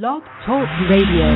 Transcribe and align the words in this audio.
Blog 0.00 0.22
Talk 0.44 0.66
Radio. 0.90 1.30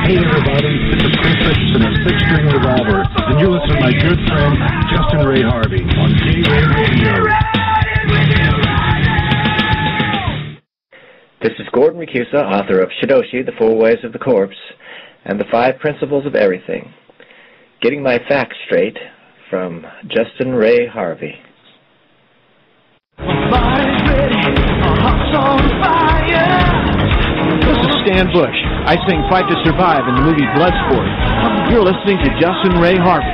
Hey 0.00 0.16
everybody, 0.16 0.72
this 0.88 1.04
is 1.04 1.12
Chris 1.20 1.36
Richardson 1.44 1.82
of 1.82 1.92
Six 2.06 2.16
String 2.24 2.46
Revolver, 2.46 3.04
and 3.04 3.38
you're 3.38 3.50
listening 3.50 3.76
to 3.76 3.80
my 3.80 3.92
good 3.92 4.18
friend 4.26 4.56
Justin 4.88 5.28
Ray 5.28 5.42
Harvey 5.42 5.84
on 5.84 6.08
J-Ray 6.24 6.64
Radio. 6.72 7.28
This 11.42 11.52
is 11.58 11.68
Gordon 11.74 12.00
Rakusa, 12.00 12.42
author 12.42 12.80
of 12.80 12.88
Shidoshi, 13.02 13.44
The 13.44 13.52
Four 13.58 13.76
Ways 13.76 13.98
of 14.04 14.14
the 14.14 14.18
Corpse, 14.18 14.56
and 15.24 15.40
The 15.40 15.44
Five 15.50 15.78
Principles 15.78 16.26
of 16.26 16.34
Everything. 16.34 16.92
Getting 17.80 18.02
my 18.02 18.18
facts 18.28 18.56
straight 18.66 18.96
from 19.50 19.84
Justin 20.08 20.52
Ray 20.54 20.86
Harvey. 20.86 21.34
This 27.64 27.78
is 27.78 27.94
Stan 28.04 28.26
Bush. 28.32 28.58
I 28.86 28.96
sing 29.08 29.22
Fight 29.30 29.48
to 29.48 29.56
Survive 29.64 30.06
in 30.08 30.14
the 30.16 30.22
movie 30.22 30.44
Bloodsport. 30.56 31.08
You're 31.70 31.84
listening 31.84 32.18
to 32.24 32.30
Justin 32.40 32.80
Ray 32.80 32.96
Harvey. 32.96 33.32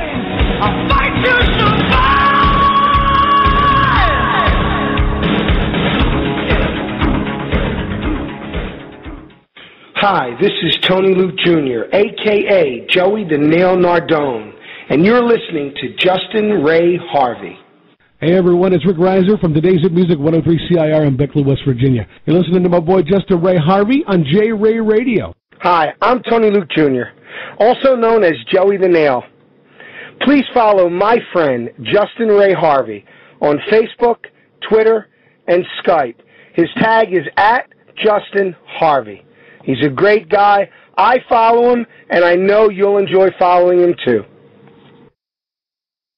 Hi, 10.01 10.31
this 10.41 10.51
is 10.63 10.75
Tony 10.81 11.13
Luke 11.13 11.37
Jr., 11.37 11.85
aka 11.93 12.87
Joey 12.87 13.23
the 13.23 13.37
Nail 13.37 13.77
Nardone, 13.77 14.51
and 14.89 15.05
you're 15.05 15.21
listening 15.21 15.75
to 15.75 15.93
Justin 15.93 16.63
Ray 16.63 16.97
Harvey. 16.97 17.55
Hey 18.19 18.33
everyone, 18.33 18.73
it's 18.73 18.83
Rick 18.83 18.97
Reiser 18.97 19.39
from 19.39 19.53
Today's 19.53 19.83
Hit 19.83 19.91
Music 19.91 20.17
103 20.17 20.69
CIR 20.69 21.03
in 21.03 21.15
Beckley, 21.15 21.43
West 21.43 21.61
Virginia. 21.67 22.07
You're 22.25 22.35
listening 22.39 22.63
to 22.63 22.69
my 22.69 22.79
boy 22.79 23.03
Justin 23.03 23.43
Ray 23.43 23.57
Harvey 23.57 24.03
on 24.07 24.25
J 24.25 24.51
Ray 24.51 24.79
Radio. 24.79 25.35
Hi, 25.59 25.93
I'm 26.01 26.23
Tony 26.23 26.49
Luke 26.49 26.69
Jr., 26.75 27.13
also 27.59 27.95
known 27.95 28.23
as 28.23 28.33
Joey 28.51 28.77
the 28.77 28.87
Nail. 28.87 29.21
Please 30.21 30.45
follow 30.51 30.89
my 30.89 31.19
friend 31.31 31.69
Justin 31.83 32.29
Ray 32.29 32.53
Harvey 32.53 33.05
on 33.39 33.59
Facebook, 33.71 34.17
Twitter, 34.67 35.09
and 35.47 35.63
Skype. 35.85 36.15
His 36.55 36.69
tag 36.77 37.13
is 37.13 37.27
at 37.37 37.69
Justin 38.03 38.55
Harvey. 38.65 39.23
He's 39.63 39.83
a 39.85 39.89
great 39.89 40.29
guy. 40.29 40.69
I 40.97 41.17
follow 41.29 41.73
him, 41.73 41.85
and 42.09 42.23
I 42.23 42.35
know 42.35 42.69
you'll 42.69 42.97
enjoy 42.97 43.29
following 43.39 43.79
him 43.79 43.95
too. 44.05 44.23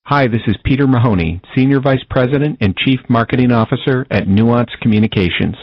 Hi, 0.06 0.28
this 0.28 0.42
is 0.48 0.56
Peter 0.66 0.86
Mahoney, 0.86 1.42
Senior 1.56 1.80
Vice 1.80 2.04
President 2.10 2.58
and 2.60 2.76
Chief 2.76 3.00
Marketing 3.08 3.52
Officer 3.52 4.06
at 4.12 4.28
Nuance 4.28 4.72
Communications. 4.82 5.56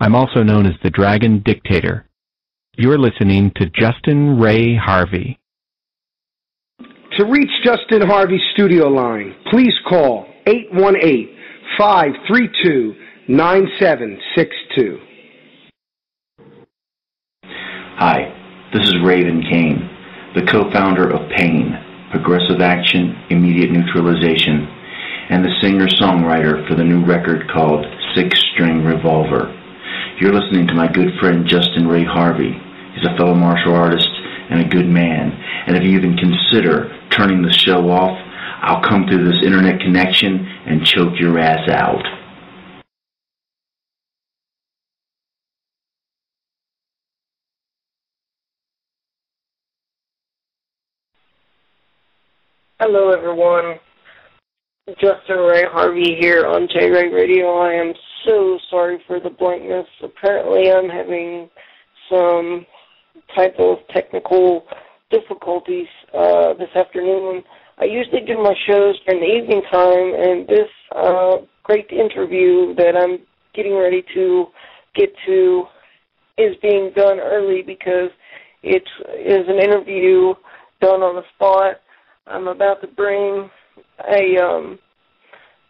I'm 0.00 0.14
also 0.14 0.44
known 0.44 0.64
as 0.64 0.74
the 0.82 0.90
Dragon 0.90 1.42
Dictator. 1.44 2.06
You're 2.76 2.98
listening 2.98 3.50
to 3.56 3.66
Justin 3.70 4.38
Ray 4.38 4.76
Harvey. 4.76 5.40
To 7.16 7.24
reach 7.24 7.50
Justin 7.64 8.02
Harvey's 8.02 8.40
studio 8.52 8.86
line, 8.86 9.34
please 9.50 9.74
call 9.88 10.26
818 10.46 11.36
532 11.76 12.94
9762. 13.26 15.07
Hi, 17.98 18.30
this 18.72 18.86
is 18.86 18.94
Raven 19.02 19.42
Kane, 19.42 19.82
the 20.36 20.46
co-founder 20.46 21.10
of 21.10 21.28
Pain, 21.34 21.74
Progressive 22.12 22.60
Action, 22.62 23.26
Immediate 23.28 23.72
Neutralization, 23.72 24.70
and 25.30 25.42
the 25.42 25.50
singer-songwriter 25.60 26.62
for 26.68 26.76
the 26.76 26.84
new 26.84 27.04
record 27.04 27.50
called 27.50 27.84
Six 28.14 28.38
String 28.54 28.84
Revolver. 28.84 29.50
You're 30.20 30.32
listening 30.32 30.68
to 30.68 30.78
my 30.78 30.86
good 30.86 31.10
friend 31.18 31.42
Justin 31.44 31.88
Ray 31.88 32.04
Harvey. 32.04 32.54
He's 32.94 33.02
a 33.02 33.16
fellow 33.16 33.34
martial 33.34 33.74
artist 33.74 34.06
and 34.48 34.60
a 34.60 34.70
good 34.70 34.86
man. 34.86 35.34
And 35.66 35.76
if 35.76 35.82
you 35.82 35.98
even 35.98 36.14
consider 36.14 36.94
turning 37.10 37.42
the 37.42 37.50
show 37.50 37.90
off, 37.90 38.14
I'll 38.62 38.88
come 38.88 39.08
through 39.08 39.26
this 39.26 39.42
internet 39.42 39.80
connection 39.80 40.46
and 40.70 40.86
choke 40.86 41.18
your 41.18 41.36
ass 41.40 41.68
out. 41.68 42.06
Hello, 52.80 53.10
everyone. 53.10 53.74
Justin 55.00 55.38
Ray 55.38 55.64
Harvey 55.64 56.14
here 56.20 56.46
on 56.46 56.68
J 56.72 56.88
Ray 56.88 57.08
Radio. 57.08 57.58
I 57.58 57.72
am 57.72 57.92
so 58.24 58.56
sorry 58.70 59.02
for 59.04 59.18
the 59.18 59.30
blankness. 59.30 59.88
Apparently, 60.00 60.70
I'm 60.70 60.88
having 60.88 61.50
some 62.08 62.64
type 63.34 63.56
of 63.58 63.78
technical 63.92 64.62
difficulties 65.10 65.88
uh, 66.14 66.54
this 66.54 66.68
afternoon. 66.76 67.42
I 67.78 67.86
usually 67.86 68.20
do 68.24 68.40
my 68.40 68.54
shows 68.68 68.94
during 69.08 69.22
the 69.22 69.42
evening 69.42 69.62
time, 69.72 70.14
and 70.14 70.46
this 70.46 70.70
uh, 70.94 71.38
great 71.64 71.90
interview 71.90 72.76
that 72.76 72.94
I'm 72.96 73.18
getting 73.56 73.76
ready 73.76 74.04
to 74.14 74.46
get 74.94 75.10
to 75.26 75.64
is 76.38 76.54
being 76.62 76.92
done 76.94 77.18
early 77.18 77.62
because 77.62 78.10
it 78.62 78.84
is 79.18 79.48
an 79.48 79.58
interview 79.58 80.32
done 80.80 81.02
on 81.02 81.16
the 81.16 81.24
spot 81.34 81.80
I'm 82.28 82.48
about 82.48 82.80
to 82.82 82.86
bring 82.88 83.50
a 84.08 84.42
um 84.42 84.78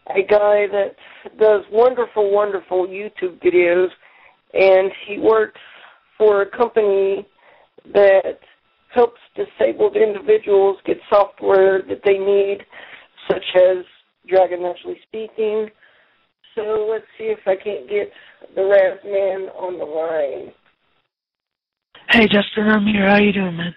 a 0.07 0.21
guy 0.23 0.65
that 0.67 0.95
does 1.39 1.63
wonderful, 1.71 2.31
wonderful 2.31 2.87
YouTube 2.87 3.39
videos, 3.43 3.89
and 4.53 4.91
he 5.07 5.19
works 5.19 5.59
for 6.17 6.41
a 6.41 6.49
company 6.49 7.27
that 7.93 8.39
helps 8.93 9.19
disabled 9.35 9.95
individuals 9.95 10.77
get 10.85 10.97
software 11.09 11.83
that 11.83 12.01
they 12.03 12.17
need, 12.17 12.59
such 13.29 13.45
as 13.55 13.85
Dragon 14.27 14.63
Naturally 14.63 14.99
Speaking. 15.07 15.69
So 16.55 16.87
let's 16.89 17.05
see 17.17 17.25
if 17.25 17.39
I 17.45 17.55
can't 17.55 17.87
get 17.87 18.11
the 18.55 18.63
Raz 18.63 18.99
Man 19.05 19.49
on 19.55 19.77
the 19.77 19.85
line. 19.85 20.53
Hey, 22.09 22.25
Justin, 22.25 22.67
I'm 22.67 22.87
here. 22.87 23.07
How 23.07 23.17
you 23.17 23.31
doing, 23.31 23.55
man? 23.55 23.75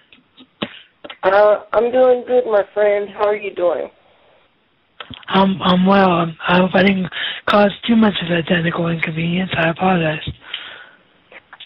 Uh, 1.23 1.63
I'm 1.71 1.91
doing 1.91 2.25
good, 2.27 2.45
my 2.45 2.63
friend. 2.73 3.09
How 3.09 3.27
are 3.27 3.35
you 3.35 3.55
doing? 3.55 3.89
I'm 5.27 5.61
I'm 5.61 5.85
well. 5.85 6.09
I'm, 6.09 6.37
I 6.47 6.57
hope 6.59 6.71
I 6.73 6.83
didn't 6.83 7.07
cause 7.49 7.71
too 7.87 7.95
much 7.95 8.13
of 8.23 8.31
a 8.31 8.43
technical 8.43 8.87
inconvenience. 8.87 9.51
I 9.57 9.69
apologize. 9.69 10.21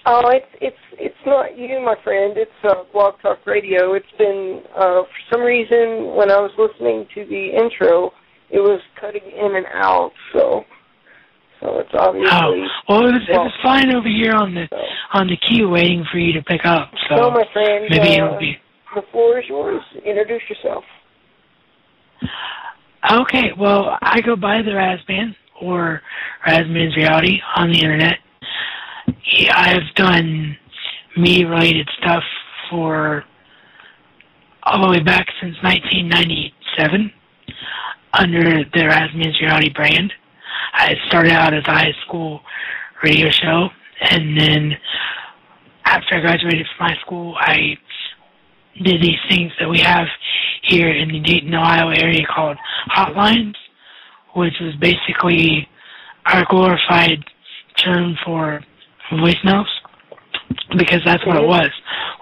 Oh, 0.05 0.29
it's 0.29 0.45
it's 0.61 0.77
it's 0.93 1.25
not 1.25 1.57
you, 1.57 1.81
my 1.83 1.95
friend. 2.03 2.37
It's 2.37 2.51
uh, 2.63 2.83
Blog 2.93 3.19
Talk 3.21 3.45
Radio. 3.45 3.93
It's 3.93 4.05
been 4.17 4.61
uh, 4.75 5.03
for 5.03 5.19
some 5.31 5.41
reason 5.41 6.15
when 6.15 6.31
I 6.31 6.37
was 6.37 6.51
listening 6.57 7.07
to 7.15 7.25
the 7.25 7.49
intro, 7.57 8.11
it 8.49 8.59
was 8.59 8.81
cutting 8.99 9.25
in 9.25 9.55
and 9.55 9.65
out. 9.73 10.11
So 10.33 10.63
so 11.59 11.79
it's 11.79 11.89
obviously. 11.93 12.29
Oh, 12.31 12.53
well, 12.89 13.09
it 13.09 13.13
was, 13.13 13.27
it 13.27 13.37
was 13.37 13.53
fine 13.63 13.93
over 13.93 14.07
here 14.07 14.33
on 14.33 14.53
the 14.53 14.67
so. 14.69 14.77
on 15.13 15.27
the 15.27 15.37
queue, 15.49 15.69
waiting 15.69 16.05
for 16.11 16.19
you 16.19 16.33
to 16.33 16.43
pick 16.43 16.61
up. 16.65 16.91
So, 17.09 17.17
so 17.17 17.31
my 17.31 17.43
friend, 17.53 17.85
maybe 17.89 18.21
uh, 18.21 18.25
it'll 18.25 18.39
be. 18.39 18.57
The 18.97 19.03
floor 19.11 19.37
is 19.37 19.45
yours. 19.47 19.83
Introduce 20.03 20.41
yourself. 20.49 20.83
Okay, 23.11 23.51
well, 23.55 23.95
I 24.01 24.21
go 24.21 24.35
by 24.35 24.63
the 24.63 24.71
Razman 24.71 25.35
or 25.61 26.01
Razman's 26.47 26.97
Reality 26.97 27.39
on 27.55 27.71
the 27.71 27.77
internet. 27.77 28.17
I've 29.53 29.93
done 29.93 30.57
me-related 31.15 31.87
stuff 32.01 32.23
for 32.71 33.23
all 34.63 34.81
the 34.81 34.97
way 34.97 35.03
back 35.03 35.27
since 35.41 35.55
1997 35.61 37.13
under 38.13 38.63
the 38.73 38.79
Razman's 38.79 39.39
Reality 39.39 39.69
brand. 39.75 40.11
I 40.73 40.95
started 41.05 41.33
out 41.33 41.53
as 41.53 41.63
a 41.67 41.71
high 41.71 41.93
school 42.07 42.41
radio 43.03 43.29
show, 43.29 43.69
and 44.09 44.35
then 44.35 44.71
after 45.85 46.15
I 46.15 46.21
graduated 46.21 46.65
from 46.75 46.87
high 46.87 46.99
school, 47.05 47.35
I 47.37 47.77
did 48.83 49.01
these 49.01 49.19
things 49.29 49.51
that 49.59 49.69
we 49.69 49.79
have 49.79 50.07
here 50.63 50.89
in 50.89 51.09
the 51.09 51.19
Dayton, 51.19 51.53
Ohio 51.53 51.89
area 51.89 52.25
called 52.33 52.57
hotlines, 52.89 53.55
which 54.35 54.53
was 54.61 54.75
basically 54.79 55.67
our 56.25 56.45
glorified 56.49 57.23
term 57.77 58.15
for 58.25 58.61
voicemails 59.11 59.65
because 60.77 61.01
that's 61.05 61.25
what 61.25 61.35
it 61.35 61.39
mm-hmm. 61.39 61.49
was. 61.49 61.69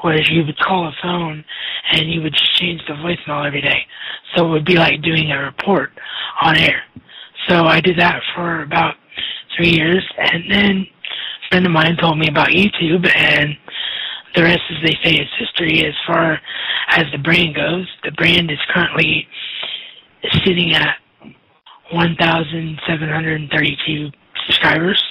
Whereas 0.02 0.30
you 0.30 0.44
would 0.46 0.58
call 0.60 0.88
a 0.88 0.92
phone 1.02 1.44
and 1.92 2.12
you 2.12 2.22
would 2.22 2.34
just 2.34 2.54
change 2.60 2.82
the 2.88 2.94
voicemail 2.94 3.46
every 3.46 3.62
day. 3.62 3.80
So 4.36 4.46
it 4.46 4.50
would 4.50 4.66
be 4.66 4.76
like 4.76 5.02
doing 5.02 5.32
a 5.32 5.40
report 5.40 5.92
on 6.42 6.58
air. 6.58 6.84
So 7.48 7.66
I 7.66 7.82
did 7.82 7.98
that 8.00 8.22
for 8.36 8.62
about 8.62 8.96
three 9.56 9.70
years 9.70 10.04
and 10.18 10.52
then 10.52 10.88
a 10.88 11.50
friend 11.50 11.66
of 11.66 11.72
mine 11.72 11.98
told 12.00 12.20
me 12.20 12.28
about 12.28 12.50
YouTube 12.50 13.10
and 13.16 13.56
the 14.36 14.44
rest, 14.44 14.62
as 14.70 14.78
they 14.84 14.96
say, 15.04 15.16
is 15.16 15.28
history 15.40 15.84
as 15.86 15.96
far 16.06 16.40
as 16.90 17.06
the 17.12 17.18
brand 17.18 17.56
goes. 17.56 17.88
The 18.04 18.12
brand 18.12 18.52
is 18.52 18.60
currently 18.74 19.28
sitting 20.44 20.74
at 20.74 20.98
1,732 21.92 24.12
subscribers 24.46 25.04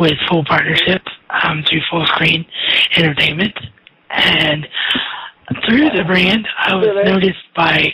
with 0.00 0.14
full 0.28 0.44
partnership 0.44 1.02
um, 1.42 1.62
through 1.68 1.80
Full 1.90 2.06
Screen 2.06 2.46
Entertainment. 2.96 3.52
And 4.10 4.66
through 5.66 5.90
the 5.90 6.04
brand, 6.06 6.48
I 6.58 6.74
was 6.74 6.88
noticed 7.04 7.44
by. 7.56 7.92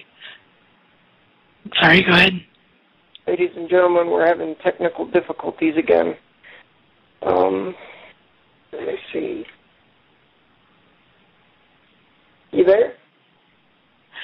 Sorry, 1.81 2.03
go 2.03 2.13
ahead. 2.13 2.33
Ladies 3.27 3.51
and 3.57 3.69
gentlemen, 3.69 4.11
we're 4.11 4.27
having 4.27 4.55
technical 4.57 5.07
difficulties 5.07 5.77
again. 5.77 6.17
Um, 7.23 7.75
let 8.73 8.87
me 8.87 8.95
see. 9.13 9.45
You 12.53 12.65
there? 12.65 12.95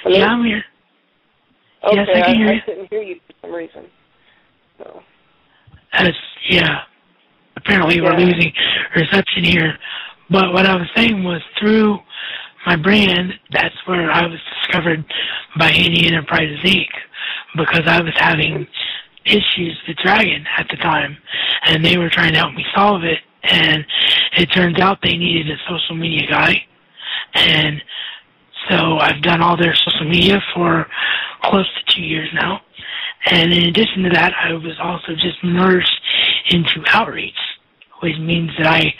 Hello? 0.02 0.16
Yeah, 0.16 0.26
I'm 0.26 0.44
here. 0.44 0.64
Okay, 1.84 1.96
yes, 1.96 2.08
I 2.14 2.20
can 2.22 2.36
hear 2.36 2.48
I, 2.48 2.52
you. 2.52 2.60
couldn't 2.64 2.90
hear 2.90 3.02
you 3.02 3.16
for 3.26 3.34
some 3.42 3.52
reason. 3.54 3.84
So. 4.78 5.00
That's 5.92 6.16
yeah. 6.48 6.80
Apparently, 7.56 8.00
we're 8.00 8.16
losing 8.16 8.52
reception 8.94 9.44
here. 9.44 9.78
But 10.30 10.52
what 10.52 10.66
I 10.66 10.74
was 10.74 10.88
saying 10.96 11.22
was 11.22 11.40
through 11.58 11.98
my 12.66 12.76
brand, 12.76 13.32
that's 13.52 13.74
where 13.86 14.10
I 14.10 14.26
was 14.26 14.38
discovered 14.62 15.04
by 15.58 15.70
Handy 15.70 16.06
Enterprises 16.06 16.58
Inc. 16.64 16.88
Because 17.56 17.82
I 17.86 18.00
was 18.00 18.12
having 18.16 18.66
issues 19.24 19.80
with 19.86 19.96
Dragon 19.98 20.44
at 20.58 20.66
the 20.68 20.76
time, 20.76 21.16
and 21.66 21.84
they 21.84 21.96
were 21.96 22.10
trying 22.10 22.32
to 22.32 22.38
help 22.38 22.54
me 22.54 22.64
solve 22.74 23.04
it. 23.04 23.18
And 23.44 23.84
it 24.36 24.46
turns 24.46 24.80
out 24.80 24.98
they 25.02 25.16
needed 25.16 25.48
a 25.48 25.56
social 25.68 25.96
media 25.96 26.28
guy, 26.28 26.56
and 27.34 27.80
so 28.68 28.98
I've 28.98 29.22
done 29.22 29.42
all 29.42 29.56
their 29.56 29.74
social 29.74 30.08
media 30.08 30.40
for 30.54 30.86
close 31.44 31.66
to 31.66 31.94
two 31.94 32.02
years 32.02 32.28
now. 32.34 32.60
And 33.26 33.52
in 33.52 33.64
addition 33.64 34.02
to 34.04 34.10
that, 34.10 34.32
I 34.40 34.52
was 34.52 34.76
also 34.80 35.12
just 35.14 35.42
merged 35.42 36.00
into 36.50 36.82
outreach, 36.88 37.34
which 38.02 38.16
means 38.18 38.50
that 38.58 38.66
I 38.66 38.94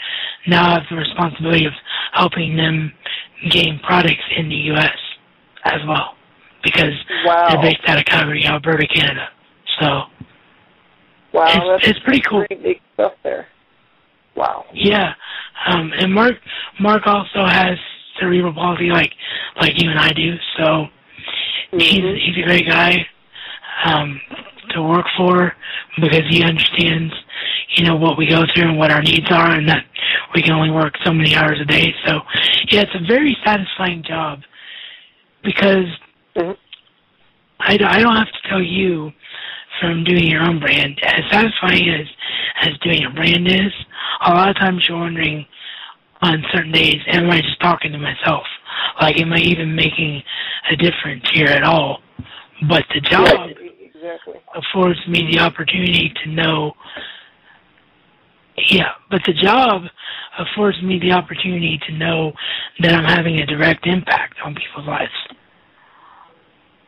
now 0.47 0.73
have 0.75 0.83
the 0.89 0.97
responsibility 0.97 1.65
of 1.65 1.73
helping 2.13 2.55
them 2.57 2.91
gain 3.49 3.79
products 3.83 4.23
in 4.35 4.49
the 4.49 4.55
U.S. 4.73 4.97
as 5.65 5.79
well, 5.87 6.15
because 6.63 6.93
Wow. 7.25 7.49
they're 7.49 7.61
based 7.61 7.81
out 7.87 7.99
of 7.99 8.05
Calgary, 8.05 8.45
Alberta, 8.45 8.87
Canada. 8.87 9.29
So 9.79 10.03
Wow, 11.33 11.45
It's- 11.47 11.63
that's 11.67 11.87
it's 11.89 11.99
pretty 11.99 12.21
cool. 12.21 12.45
Pretty 12.47 12.63
big 12.63 12.81
stuff 12.95 13.13
there. 13.23 13.47
Wow. 14.35 14.65
yeah, 14.73 15.13
um, 15.67 15.91
and 15.97 16.13
Mark 16.13 16.35
Mark 16.79 17.05
also 17.05 17.45
has 17.45 17.77
cerebral 18.19 18.53
palsy 18.53 18.89
like 18.89 19.11
like 19.59 19.81
you 19.81 19.89
and 19.89 19.99
I 19.99 20.11
do. 20.13 20.35
So 20.57 20.85
he's 21.71 22.01
he's 22.25 22.37
a 22.43 22.45
great 22.45 22.67
guy 22.67 23.05
um, 23.85 24.19
to 24.71 24.81
work 24.83 25.05
for 25.17 25.53
because 26.01 26.23
he 26.29 26.43
understands 26.43 27.13
you 27.75 27.85
know 27.85 27.95
what 27.95 28.17
we 28.17 28.27
go 28.27 28.43
through 28.53 28.69
and 28.69 28.77
what 28.77 28.91
our 28.91 29.01
needs 29.01 29.29
are, 29.31 29.51
and 29.51 29.67
that 29.69 29.85
we 30.33 30.41
can 30.41 30.53
only 30.53 30.71
work 30.71 30.93
so 31.03 31.13
many 31.13 31.35
hours 31.35 31.59
a 31.61 31.65
day. 31.65 31.93
So 32.05 32.19
yeah, 32.71 32.81
it's 32.81 32.95
a 32.95 33.05
very 33.07 33.35
satisfying 33.45 34.03
job 34.03 34.39
because 35.43 35.85
I, 37.59 37.77
don't- 37.77 37.89
I 37.91 37.99
don't 37.99 38.15
have 38.15 38.27
to 38.31 38.49
tell 38.49 38.61
you 38.61 39.11
from 39.79 40.03
doing 40.03 40.25
your 40.27 40.41
own 40.41 40.59
brand 40.59 40.99
as 41.03 41.21
satisfying 41.31 41.89
as 41.89 42.07
as 42.61 42.77
doing 42.79 43.05
a 43.05 43.09
brand 43.11 43.47
is. 43.47 43.71
A 44.25 44.31
lot 44.33 44.49
of 44.49 44.55
times 44.55 44.85
you're 44.89 44.97
wondering 44.97 45.45
on 46.21 46.43
certain 46.51 46.71
days, 46.71 46.97
am 47.07 47.29
I 47.29 47.41
just 47.41 47.59
talking 47.61 47.91
to 47.91 47.99
myself? 47.99 48.43
Like, 49.01 49.19
am 49.19 49.33
I 49.33 49.39
even 49.39 49.75
making 49.75 50.21
a 50.71 50.75
difference 50.75 51.23
here 51.33 51.47
at 51.47 51.63
all? 51.63 52.01
But 52.67 52.83
the 52.93 53.01
job 53.01 53.49
Exactly. 53.97 54.35
affords 54.55 54.99
me 55.07 55.27
the 55.31 55.39
opportunity 55.39 56.13
to 56.23 56.29
know. 56.29 56.73
Yeah, 58.69 58.91
but 59.09 59.21
the 59.25 59.33
job 59.33 59.83
affords 60.39 60.81
me 60.81 60.99
the 60.99 61.11
opportunity 61.11 61.79
to 61.87 61.93
know 61.93 62.31
that 62.79 62.93
I'm 62.93 63.03
having 63.05 63.39
a 63.39 63.45
direct 63.45 63.85
impact 63.85 64.35
on 64.43 64.55
people's 64.55 64.87
lives. 64.87 65.11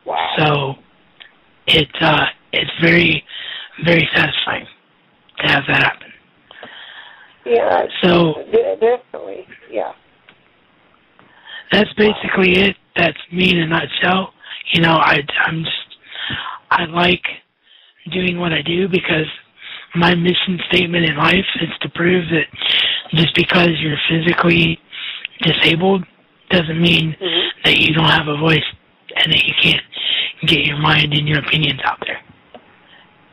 Wow. 0.04 0.34
So 0.38 0.74
it 1.66 1.88
uh, 2.00 2.26
it's 2.52 2.70
very 2.80 3.24
very 3.84 4.08
satisfying 4.14 4.66
to 5.38 5.46
have 5.46 5.62
that 5.68 5.82
happen. 5.82 6.12
Yeah. 7.44 7.86
So 8.02 8.34
de- 8.52 8.76
definitely. 8.80 9.46
Yeah. 9.70 9.92
That's 11.72 11.92
basically 11.94 12.52
it. 12.58 12.76
That's 12.96 13.18
me 13.32 13.50
in 13.50 13.58
a 13.58 13.66
nutshell. 13.66 14.32
You 14.72 14.82
know, 14.82 14.94
I 14.94 15.20
I'm 15.46 15.64
just 15.64 15.76
I 16.70 16.84
like 16.86 17.24
doing 18.12 18.38
what 18.38 18.52
I 18.52 18.62
do 18.62 18.88
because 18.88 19.26
my 19.94 20.14
mission 20.14 20.58
statement 20.70 21.08
in 21.08 21.16
life 21.16 21.46
is 21.60 21.70
to 21.82 21.88
prove 21.90 22.24
that 22.30 22.46
just 23.12 23.34
because 23.34 23.70
you're 23.80 23.98
physically 24.08 24.78
disabled 25.42 26.04
doesn't 26.50 26.80
mean 26.80 27.16
that 27.64 27.78
you 27.78 27.94
don't 27.94 28.08
have 28.08 28.28
a 28.28 28.36
voice 28.38 28.64
and 29.16 29.32
that 29.32 29.44
you 29.44 29.54
can't 29.62 29.82
get 30.46 30.64
your 30.64 30.78
mind 30.78 31.12
and 31.12 31.28
your 31.28 31.38
opinions 31.38 31.80
out 31.84 31.98
there. 32.06 32.20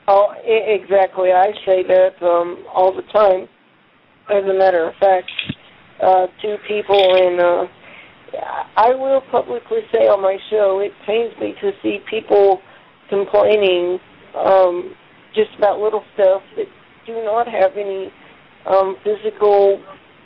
Oh, 0.08 0.34
exactly. 0.46 1.32
I 1.32 1.52
say 1.66 1.84
that 1.84 2.22
um, 2.22 2.66
all 2.74 2.96
the 2.96 3.02
time. 3.14 3.48
As 4.30 4.44
a 4.44 4.54
matter 4.54 4.88
of 4.88 4.96
fact, 4.96 5.30
uh, 6.02 6.28
to 6.42 6.58
people, 6.68 7.16
in 7.16 7.40
uh, 7.40 7.66
I 8.76 8.90
will 8.94 9.22
publicly 9.32 9.80
say 9.92 10.08
on 10.08 10.22
my 10.22 10.38
show, 10.50 10.80
it 10.80 10.92
pains 11.06 11.34
me 11.40 11.56
to 11.62 11.72
see 11.82 12.00
people 12.10 12.62
complaining 13.10 14.00
um, 14.36 14.96
just 15.34 15.50
about 15.58 15.80
little 15.80 16.04
stuff 16.14 16.42
that 16.56 16.68
do 17.06 17.14
not 17.24 17.48
have 17.48 17.72
any 17.78 18.12
um, 18.66 18.98
physical 19.04 19.82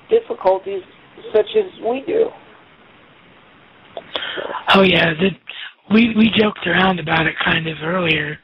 difficulties 0.09 0.81
such 1.33 1.47
as 1.55 1.85
we 1.87 2.03
do. 2.05 2.25
Oh 4.73 4.81
yeah, 4.81 5.13
the, 5.13 5.29
we 5.93 6.13
we 6.15 6.31
joked 6.37 6.65
around 6.65 6.99
about 6.99 7.27
it 7.27 7.35
kind 7.43 7.67
of 7.67 7.77
earlier 7.83 8.37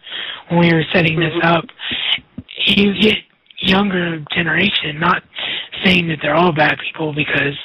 when 0.50 0.60
we 0.60 0.74
were 0.74 0.84
setting 0.94 1.20
this 1.20 1.34
up. 1.44 1.66
You 2.66 2.94
get 3.02 3.18
younger 3.60 4.24
generation, 4.36 5.00
not 5.00 5.24
saying 5.84 6.08
that 6.10 6.20
they're 6.22 6.36
all 6.36 6.54
bad 6.54 6.78
people 6.80 7.14
because 7.14 7.56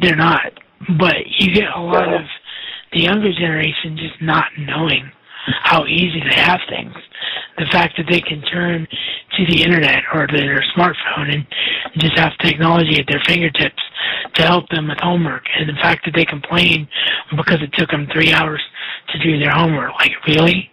they're 0.00 0.16
not, 0.16 0.52
but 0.98 1.16
you 1.38 1.54
get 1.54 1.68
a 1.74 1.80
lot 1.80 2.12
of 2.12 2.22
the 2.92 3.00
younger 3.00 3.32
generation 3.32 3.96
just 3.96 4.20
not 4.22 4.46
knowing 4.58 5.10
how 5.62 5.84
easy 5.86 6.20
they 6.20 6.40
have 6.40 6.60
things. 6.68 6.94
The 7.58 7.66
fact 7.70 7.94
that 7.96 8.06
they 8.10 8.20
can 8.20 8.42
turn 8.42 8.86
to 9.36 9.46
the 9.46 9.62
internet 9.62 10.02
or 10.14 10.26
their 10.26 10.62
smartphone 10.76 11.32
and 11.34 11.46
just 11.98 12.18
have 12.18 12.32
technology 12.38 12.98
at 12.98 13.06
their 13.08 13.20
fingertips 13.26 13.82
to 14.34 14.42
help 14.42 14.68
them 14.70 14.88
with 14.88 14.98
homework, 15.00 15.44
and 15.58 15.68
the 15.68 15.74
fact 15.80 16.04
that 16.04 16.12
they 16.14 16.24
complain 16.24 16.88
because 17.36 17.62
it 17.62 17.70
took 17.74 17.90
them 17.90 18.06
three 18.12 18.32
hours 18.32 18.62
to 19.08 19.18
do 19.18 19.38
their 19.38 19.50
homework. 19.50 19.92
Like, 19.98 20.12
really? 20.26 20.70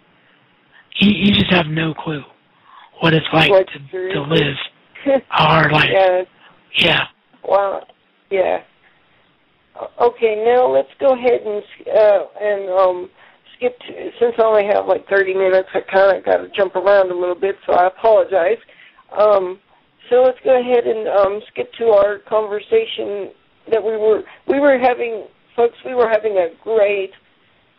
You, 0.96 1.10
you 1.10 1.34
just 1.34 1.50
have 1.50 1.66
no 1.66 1.94
clue 1.94 2.22
what 3.00 3.14
it's 3.14 3.26
like 3.32 3.50
to, 3.50 4.12
to 4.12 4.22
live 4.22 4.56
a 5.06 5.20
hard 5.30 5.72
life. 5.72 5.90
Yeah. 5.92 6.24
Yeah. 6.76 7.04
Wow. 7.44 7.86
Yeah. 8.30 8.62
Okay, 10.00 10.42
now 10.44 10.66
let's 10.72 10.90
go 10.98 11.14
ahead 11.14 11.40
and 11.44 11.62
uh, 11.86 12.24
and 12.40 12.70
um, 12.70 13.10
skip. 13.56 13.78
To, 13.78 14.10
since 14.18 14.34
I 14.38 14.42
only 14.42 14.66
have 14.66 14.86
like 14.86 15.06
30 15.08 15.34
minutes, 15.34 15.68
I 15.74 15.80
kind 15.92 16.16
of 16.16 16.24
got 16.24 16.38
to 16.38 16.48
jump 16.56 16.74
around 16.74 17.10
a 17.10 17.14
little 17.14 17.38
bit, 17.38 17.56
so 17.66 17.74
I 17.74 17.86
apologize. 17.86 18.58
Um, 19.16 19.60
so 20.10 20.22
let's 20.22 20.38
go 20.44 20.58
ahead 20.58 20.84
and 20.86 21.06
um, 21.08 21.40
skip 21.52 21.70
to 21.78 21.86
our 21.90 22.18
conversation 22.28 23.30
that 23.70 23.82
we 23.82 23.96
were 23.96 24.22
we 24.48 24.58
were 24.58 24.78
having, 24.78 25.26
folks. 25.54 25.76
We 25.84 25.94
were 25.94 26.08
having 26.08 26.38
a 26.38 26.48
great 26.64 27.12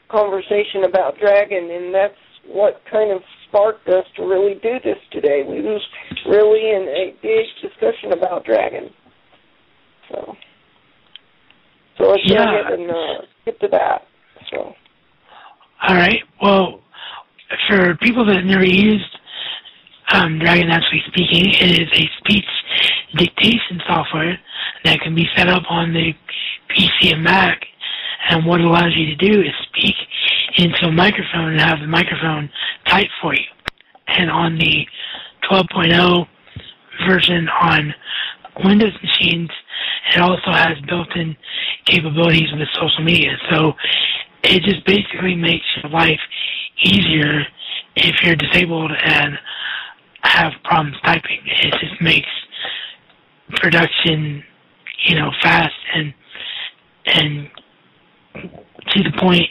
conversation 0.10 0.86
about 0.88 1.20
Dragon, 1.20 1.70
and 1.70 1.94
that's 1.94 2.14
what 2.48 2.82
kind 2.90 3.12
of 3.12 3.22
sparked 3.48 3.88
us 3.90 4.06
to 4.16 4.24
really 4.24 4.56
do 4.56 4.80
this 4.84 4.98
today. 5.12 5.44
We 5.48 5.62
was 5.62 5.82
really 6.28 6.72
in 6.72 6.88
a 6.88 7.16
big 7.22 7.46
discussion 7.62 8.14
about 8.14 8.46
Dragon. 8.46 8.90
So. 10.10 10.36
So 12.00 12.10
let's 12.10 12.24
Yeah. 12.26 12.46
go 12.46 12.60
ahead 12.60 12.80
and 12.80 12.92
uh, 12.92 13.22
get 13.46 13.60
to 13.60 13.68
that. 13.70 14.08
So. 14.52 14.74
All 15.88 15.96
right. 15.96 16.22
Well, 16.42 16.82
for 17.68 17.96
people 17.96 18.26
that 18.26 18.38
have 18.38 18.46
never 18.46 18.66
used 18.66 19.18
um, 20.14 20.40
Dragon 20.40 20.70
Naturally 20.70 21.04
Speaking, 21.08 21.46
it 21.54 21.82
is 21.82 21.90
a 21.94 22.10
speech 22.20 22.46
dictation 23.16 23.82
software 23.88 24.40
that 24.86 25.00
can 25.02 25.14
be 25.14 25.28
set 25.36 25.50
up 25.50 25.64
on 25.70 25.94
the 25.94 26.14
PC 26.72 27.14
and 27.14 27.24
Mac. 27.24 27.62
And 28.30 28.46
what 28.46 28.62
it 28.62 28.66
allows 28.66 28.96
you 28.96 29.06
to 29.08 29.16
do 29.16 29.42
is 29.42 29.54
speak 29.70 29.96
into 30.58 30.88
a 30.88 30.92
microphone 30.92 31.52
and 31.52 31.60
have 31.62 31.80
the 31.80 31.88
microphone 31.88 32.50
type 32.88 33.08
for 33.22 33.34
you. 33.34 33.46
And 34.08 34.30
on 34.30 34.58
the 34.58 34.86
12.0 35.50 36.28
version 37.08 37.48
on 37.62 37.94
Windows 38.64 38.94
machines, 39.02 39.50
it 40.16 40.22
also 40.22 40.52
has 40.52 40.78
built-in 40.88 41.36
capabilities 41.90 42.48
with 42.54 42.68
social 42.74 43.04
media. 43.04 43.32
So 43.52 43.74
it 44.44 44.62
just 44.64 44.86
basically 44.86 45.36
makes 45.36 45.66
your 45.82 45.92
life 45.92 46.20
easier 46.84 47.42
if 47.96 48.24
you're 48.24 48.36
disabled 48.36 48.92
and 48.92 49.34
have 50.22 50.52
problems 50.64 50.98
typing. 51.04 51.40
It 51.46 51.74
just 51.80 52.02
makes 52.02 52.28
production, 53.56 54.44
you 55.08 55.16
know, 55.16 55.32
fast 55.42 55.74
and 55.96 56.14
and 57.06 57.50
to 58.36 59.04
the 59.04 59.18
point 59.20 59.48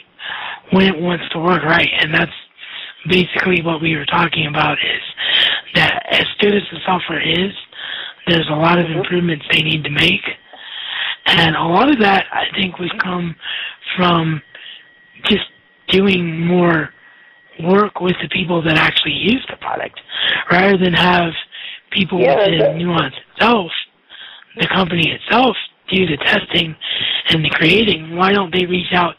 when 0.71 0.85
it 0.85 0.99
wants 0.99 1.25
to 1.33 1.39
work 1.39 1.63
right. 1.63 1.89
And 1.99 2.13
that's 2.13 2.31
basically 3.07 3.61
what 3.61 3.81
we 3.81 3.95
were 3.95 4.05
talking 4.05 4.47
about 4.47 4.73
is 4.73 5.01
that 5.75 6.05
as 6.11 6.25
good 6.39 6.55
as 6.55 6.63
the 6.71 6.79
software 6.85 7.21
is, 7.21 7.51
there's 8.27 8.47
a 8.51 8.55
lot 8.55 8.79
of 8.79 8.85
improvements 8.89 9.45
they 9.51 9.61
need 9.61 9.83
to 9.83 9.89
make. 9.89 10.21
And 11.29 11.55
a 11.55 11.63
lot 11.63 11.89
of 11.89 11.99
that 11.99 12.25
I 12.31 12.45
think 12.55 12.79
would 12.79 13.01
come 13.01 13.35
from 13.95 14.41
just 15.25 15.45
doing 15.87 16.45
more 16.45 16.89
work 17.63 17.99
with 17.99 18.15
the 18.21 18.29
people 18.29 18.63
that 18.63 18.77
actually 18.77 19.13
use 19.13 19.45
the 19.49 19.57
product 19.57 19.99
rather 20.51 20.77
than 20.77 20.93
have 20.93 21.31
people 21.91 22.19
Yeah, 22.19 22.35
within 22.35 22.77
Nuance 22.77 23.15
itself, 23.33 23.71
the 24.57 24.67
company 24.67 25.11
itself, 25.11 25.55
do 25.91 26.05
the 26.05 26.17
testing 26.17 26.75
and 27.29 27.43
the 27.43 27.49
creating. 27.49 28.15
Why 28.15 28.31
don't 28.31 28.53
they 28.53 28.65
reach 28.65 28.93
out 28.93 29.15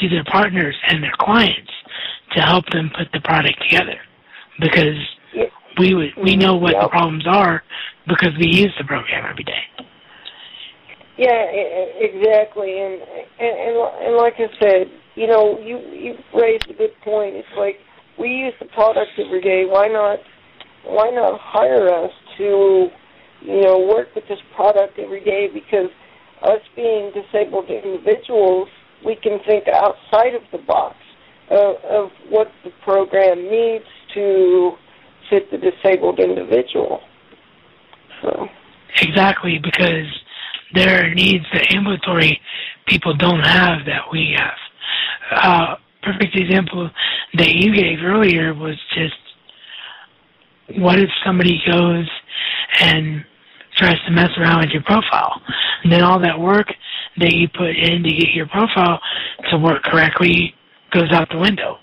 to 0.00 0.08
their 0.08 0.24
partners 0.24 0.76
and 0.86 1.02
their 1.02 1.14
clients 1.18 1.70
to 2.36 2.42
help 2.42 2.64
them 2.70 2.90
put 2.96 3.08
the 3.12 3.20
product 3.20 3.60
together? 3.62 3.98
Because 4.60 4.98
we 5.78 5.94
would 5.94 6.10
we 6.22 6.36
know 6.36 6.56
what 6.56 6.74
the 6.80 6.88
problems 6.88 7.26
are 7.26 7.62
because 8.06 8.30
we 8.38 8.48
use 8.48 8.74
the 8.78 8.84
program 8.84 9.24
every 9.30 9.44
day. 9.44 9.89
Yeah, 11.20 11.44
exactly, 12.00 12.80
and 12.80 12.94
and 12.94 13.54
and, 13.60 13.76
and 14.06 14.16
like 14.16 14.34
I 14.38 14.48
said, 14.58 14.86
you 15.16 15.26
know, 15.26 15.58
you 15.60 15.76
you 15.92 16.14
raised 16.32 16.64
a 16.70 16.72
good 16.72 16.96
point. 17.04 17.36
It's 17.36 17.46
like 17.58 17.76
we 18.18 18.28
use 18.30 18.54
the 18.58 18.64
product 18.64 19.10
every 19.18 19.42
day. 19.42 19.66
Why 19.68 19.88
not? 19.88 20.20
Why 20.86 21.10
not 21.10 21.38
hire 21.38 21.92
us 21.92 22.10
to, 22.38 22.88
you 23.42 23.60
know, 23.60 23.86
work 23.94 24.14
with 24.14 24.24
this 24.30 24.38
product 24.56 24.98
every 24.98 25.22
day? 25.22 25.48
Because 25.52 25.90
us 26.42 26.62
being 26.74 27.12
disabled 27.12 27.68
individuals, 27.68 28.68
we 29.04 29.14
can 29.14 29.40
think 29.46 29.64
outside 29.68 30.34
of 30.34 30.40
the 30.52 30.64
box 30.66 30.96
of, 31.50 31.76
of 31.84 32.10
what 32.30 32.50
the 32.64 32.70
program 32.82 33.42
needs 33.42 33.84
to 34.14 34.72
fit 35.28 35.50
the 35.50 35.58
disabled 35.58 36.18
individual. 36.18 37.00
So. 38.22 38.48
Exactly, 39.02 39.58
because 39.62 40.08
there 40.74 41.04
are 41.04 41.14
needs 41.14 41.44
that 41.52 41.72
ambulatory 41.72 42.40
people 42.86 43.14
don't 43.16 43.40
have 43.40 43.84
that 43.86 44.02
we 44.12 44.36
have. 44.36 44.58
Uh, 45.32 45.74
perfect 46.02 46.36
example 46.36 46.90
that 47.34 47.50
you 47.50 47.74
gave 47.74 47.98
earlier 48.02 48.54
was 48.54 48.76
just 48.94 49.14
what 50.78 50.98
if 50.98 51.08
somebody 51.24 51.60
goes 51.70 52.08
and 52.80 53.24
tries 53.76 53.96
to 54.06 54.12
mess 54.12 54.30
around 54.38 54.60
with 54.60 54.70
your 54.70 54.82
profile? 54.82 55.40
And 55.82 55.92
then 55.92 56.02
all 56.02 56.20
that 56.20 56.38
work 56.38 56.68
that 57.18 57.32
you 57.32 57.48
put 57.48 57.76
in 57.76 58.02
to 58.02 58.10
get 58.10 58.30
your 58.34 58.46
profile 58.46 59.00
to 59.50 59.58
work 59.58 59.82
correctly 59.84 60.54
goes 60.92 61.12
out 61.12 61.28
the 61.30 61.38
window. 61.38 61.76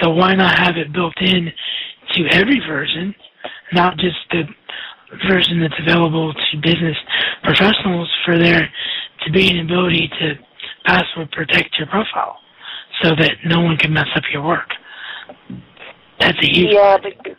So 0.00 0.10
why 0.10 0.34
not 0.34 0.58
have 0.58 0.76
it 0.76 0.92
built 0.92 1.14
in 1.20 1.50
to 2.14 2.26
every 2.32 2.60
version, 2.66 3.14
not 3.72 3.96
just 3.98 4.16
the 4.30 4.42
version 5.28 5.60
that's 5.60 5.78
available 5.80 6.32
to 6.32 6.56
business 6.62 6.96
professionals 7.42 8.10
for 8.24 8.38
there 8.38 8.70
to 9.24 9.32
be 9.32 9.50
an 9.50 9.60
ability 9.60 10.10
to 10.20 10.34
password 10.84 11.30
protect 11.32 11.76
your 11.78 11.86
profile 11.88 12.38
so 13.02 13.10
that 13.10 13.32
no 13.44 13.60
one 13.60 13.76
can 13.76 13.92
mess 13.92 14.08
up 14.16 14.22
your 14.32 14.42
work. 14.42 14.68
That's 16.18 16.38
a 16.42 16.46
huge 16.46 16.72
yeah, 16.72 16.96
because, 17.02 17.38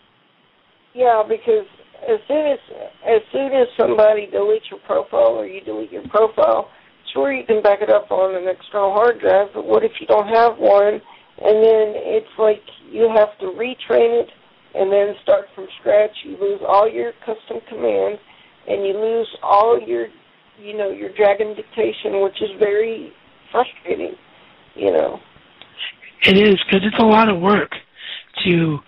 yeah, 0.94 1.24
because 1.28 1.66
as 2.10 2.20
soon 2.28 2.48
as 2.48 2.60
as 3.06 3.22
soon 3.32 3.54
as 3.54 3.68
somebody 3.80 4.28
deletes 4.28 4.70
your 4.70 4.80
profile 4.86 5.38
or 5.38 5.46
you 5.46 5.62
delete 5.62 5.92
your 5.92 6.08
profile, 6.10 6.70
sure 7.14 7.32
you 7.32 7.46
can 7.46 7.62
back 7.62 7.82
it 7.82 7.90
up 7.90 8.12
on 8.12 8.36
an 8.36 8.48
external 8.48 8.92
hard 8.92 9.20
drive. 9.20 9.50
But 9.54 9.66
what 9.66 9.84
if 9.84 9.92
you 10.00 10.08
don't 10.08 10.28
have 10.28 10.58
one? 10.58 11.02
And 11.44 11.58
then 11.58 11.94
it's 11.96 12.38
like 12.38 12.62
you 12.90 13.10
have 13.16 13.38
to 13.40 13.46
retrain 13.48 14.22
it 14.22 14.30
and 14.76 14.92
then 14.92 15.16
start 15.24 15.46
from 15.56 15.68
scratch. 15.80 16.12
You 16.24 16.38
lose 16.40 16.62
all 16.68 16.90
your 16.90 17.12
custom 17.26 17.60
commands 17.68 18.20
and 18.68 18.86
you 18.86 18.94
lose 18.94 19.28
all 19.44 19.80
your 19.80 20.08
you 20.60 20.78
know 20.78 20.92
your 20.92 21.10
dragon 21.14 21.56
dictation, 21.56 22.22
which 22.22 22.42
is 22.42 22.50
very 22.60 23.12
frustrating. 23.52 24.16
You 24.76 24.92
know. 24.92 25.20
It 26.24 26.38
is 26.38 26.56
because 26.66 26.86
it's 26.86 27.00
a 27.00 27.06
lot 27.06 27.30
of 27.30 27.42
work 27.42 27.72
to 28.46 28.80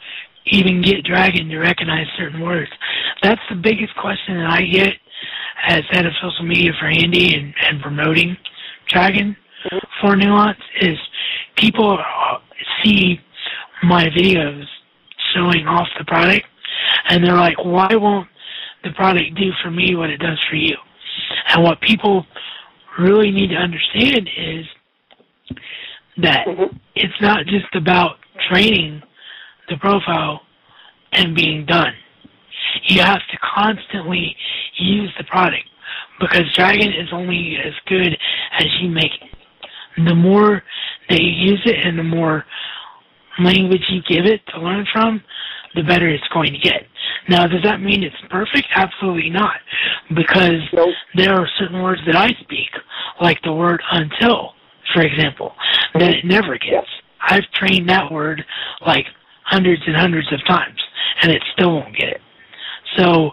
even 0.45 0.81
get 0.81 1.03
Dragon 1.03 1.47
to 1.49 1.57
recognize 1.57 2.05
certain 2.17 2.41
words. 2.41 2.69
That's 3.21 3.41
the 3.49 3.55
biggest 3.55 3.95
question 3.99 4.37
that 4.37 4.49
I 4.49 4.61
get 4.63 4.93
as 5.67 5.81
head 5.89 6.05
of 6.05 6.11
social 6.21 6.45
media 6.45 6.71
for 6.79 6.87
Andy 6.87 7.35
and, 7.35 7.53
and 7.63 7.81
promoting 7.81 8.37
Dragon 8.89 9.35
for 10.01 10.15
Nuance 10.15 10.59
is 10.81 10.97
people 11.55 11.97
see 12.83 13.19
my 13.83 14.07
videos 14.09 14.63
showing 15.33 15.67
off 15.67 15.87
the 15.97 16.05
product 16.05 16.45
and 17.09 17.23
they're 17.23 17.37
like, 17.37 17.57
why 17.63 17.89
won't 17.91 18.27
the 18.83 18.91
product 18.91 19.35
do 19.35 19.49
for 19.63 19.71
me 19.71 19.95
what 19.95 20.09
it 20.09 20.17
does 20.17 20.39
for 20.49 20.55
you? 20.55 20.75
And 21.49 21.63
what 21.63 21.79
people 21.81 22.25
really 22.99 23.31
need 23.31 23.49
to 23.49 23.55
understand 23.55 24.29
is 24.37 24.65
that 26.17 26.47
mm-hmm. 26.47 26.75
it's 26.95 27.21
not 27.21 27.45
just 27.45 27.73
about 27.75 28.17
training 28.49 29.01
the 29.69 29.77
profile 29.77 30.41
and 31.11 31.35
being 31.35 31.65
done. 31.65 31.93
You 32.87 33.01
have 33.01 33.21
to 33.31 33.37
constantly 33.55 34.35
use 34.77 35.13
the 35.17 35.23
product 35.25 35.65
because 36.19 36.51
Dragon 36.55 36.89
is 36.89 37.09
only 37.11 37.57
as 37.63 37.73
good 37.87 38.17
as 38.59 38.65
you 38.81 38.89
make 38.89 39.11
it. 39.21 40.05
The 40.05 40.15
more 40.15 40.63
that 41.09 41.21
you 41.21 41.29
use 41.29 41.61
it 41.65 41.85
and 41.85 41.97
the 41.99 42.03
more 42.03 42.45
language 43.39 43.81
you 43.89 44.01
give 44.07 44.25
it 44.25 44.41
to 44.53 44.61
learn 44.61 44.85
from, 44.91 45.23
the 45.75 45.83
better 45.83 46.07
it's 46.07 46.27
going 46.33 46.53
to 46.53 46.59
get. 46.59 46.83
Now, 47.29 47.47
does 47.47 47.63
that 47.63 47.81
mean 47.81 48.03
it's 48.03 48.15
perfect? 48.29 48.67
Absolutely 48.75 49.29
not. 49.29 49.55
Because 50.15 50.61
there 51.15 51.33
are 51.33 51.47
certain 51.57 51.81
words 51.81 52.01
that 52.05 52.15
I 52.15 52.29
speak, 52.41 52.69
like 53.21 53.41
the 53.43 53.53
word 53.53 53.81
until, 53.91 54.51
for 54.93 55.01
example, 55.01 55.53
that 55.95 56.09
it 56.09 56.25
never 56.25 56.57
gets. 56.57 56.87
I've 57.21 57.49
trained 57.53 57.89
that 57.89 58.11
word 58.11 58.43
like 58.85 59.05
hundreds 59.45 59.81
and 59.87 59.95
hundreds 59.95 60.31
of 60.33 60.39
times, 60.47 60.79
and 61.21 61.31
it 61.31 61.41
still 61.53 61.75
won't 61.75 61.95
get 61.95 62.09
it. 62.09 62.21
So 62.97 63.31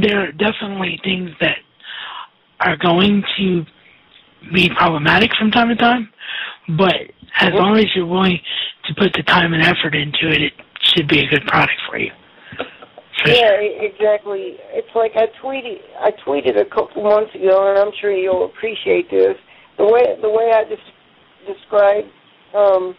there 0.00 0.20
are 0.20 0.32
definitely 0.32 1.00
things 1.04 1.30
that 1.40 1.58
are 2.60 2.76
going 2.76 3.22
to 3.38 3.64
be 4.52 4.70
problematic 4.76 5.30
from 5.38 5.50
time 5.50 5.68
to 5.68 5.76
time, 5.76 6.10
but 6.76 6.94
as 7.40 7.52
long 7.54 7.78
as 7.78 7.86
you're 7.94 8.06
willing 8.06 8.38
to 8.86 8.94
put 8.94 9.12
the 9.14 9.22
time 9.24 9.52
and 9.54 9.62
effort 9.62 9.94
into 9.94 10.28
it, 10.30 10.42
it 10.42 10.52
should 10.94 11.08
be 11.08 11.20
a 11.20 11.26
good 11.28 11.44
product 11.46 11.80
for 11.88 11.98
you. 11.98 12.10
Yeah, 13.26 13.60
e- 13.60 13.78
exactly. 13.80 14.56
It's 14.70 14.94
like 14.94 15.12
I 15.16 15.26
tweeted 15.42 15.78
I 16.00 16.10
tweeted 16.26 16.60
a 16.60 16.64
couple 16.64 17.02
months 17.04 17.34
ago, 17.34 17.70
and 17.70 17.78
I'm 17.78 17.92
sure 18.00 18.12
you'll 18.12 18.46
appreciate 18.46 19.10
this. 19.10 19.36
The 19.78 19.84
way 19.84 20.16
the 20.20 20.28
way 20.28 20.52
I 20.52 20.64
des- 20.64 21.52
describe 21.52 22.04
um, 22.54 22.94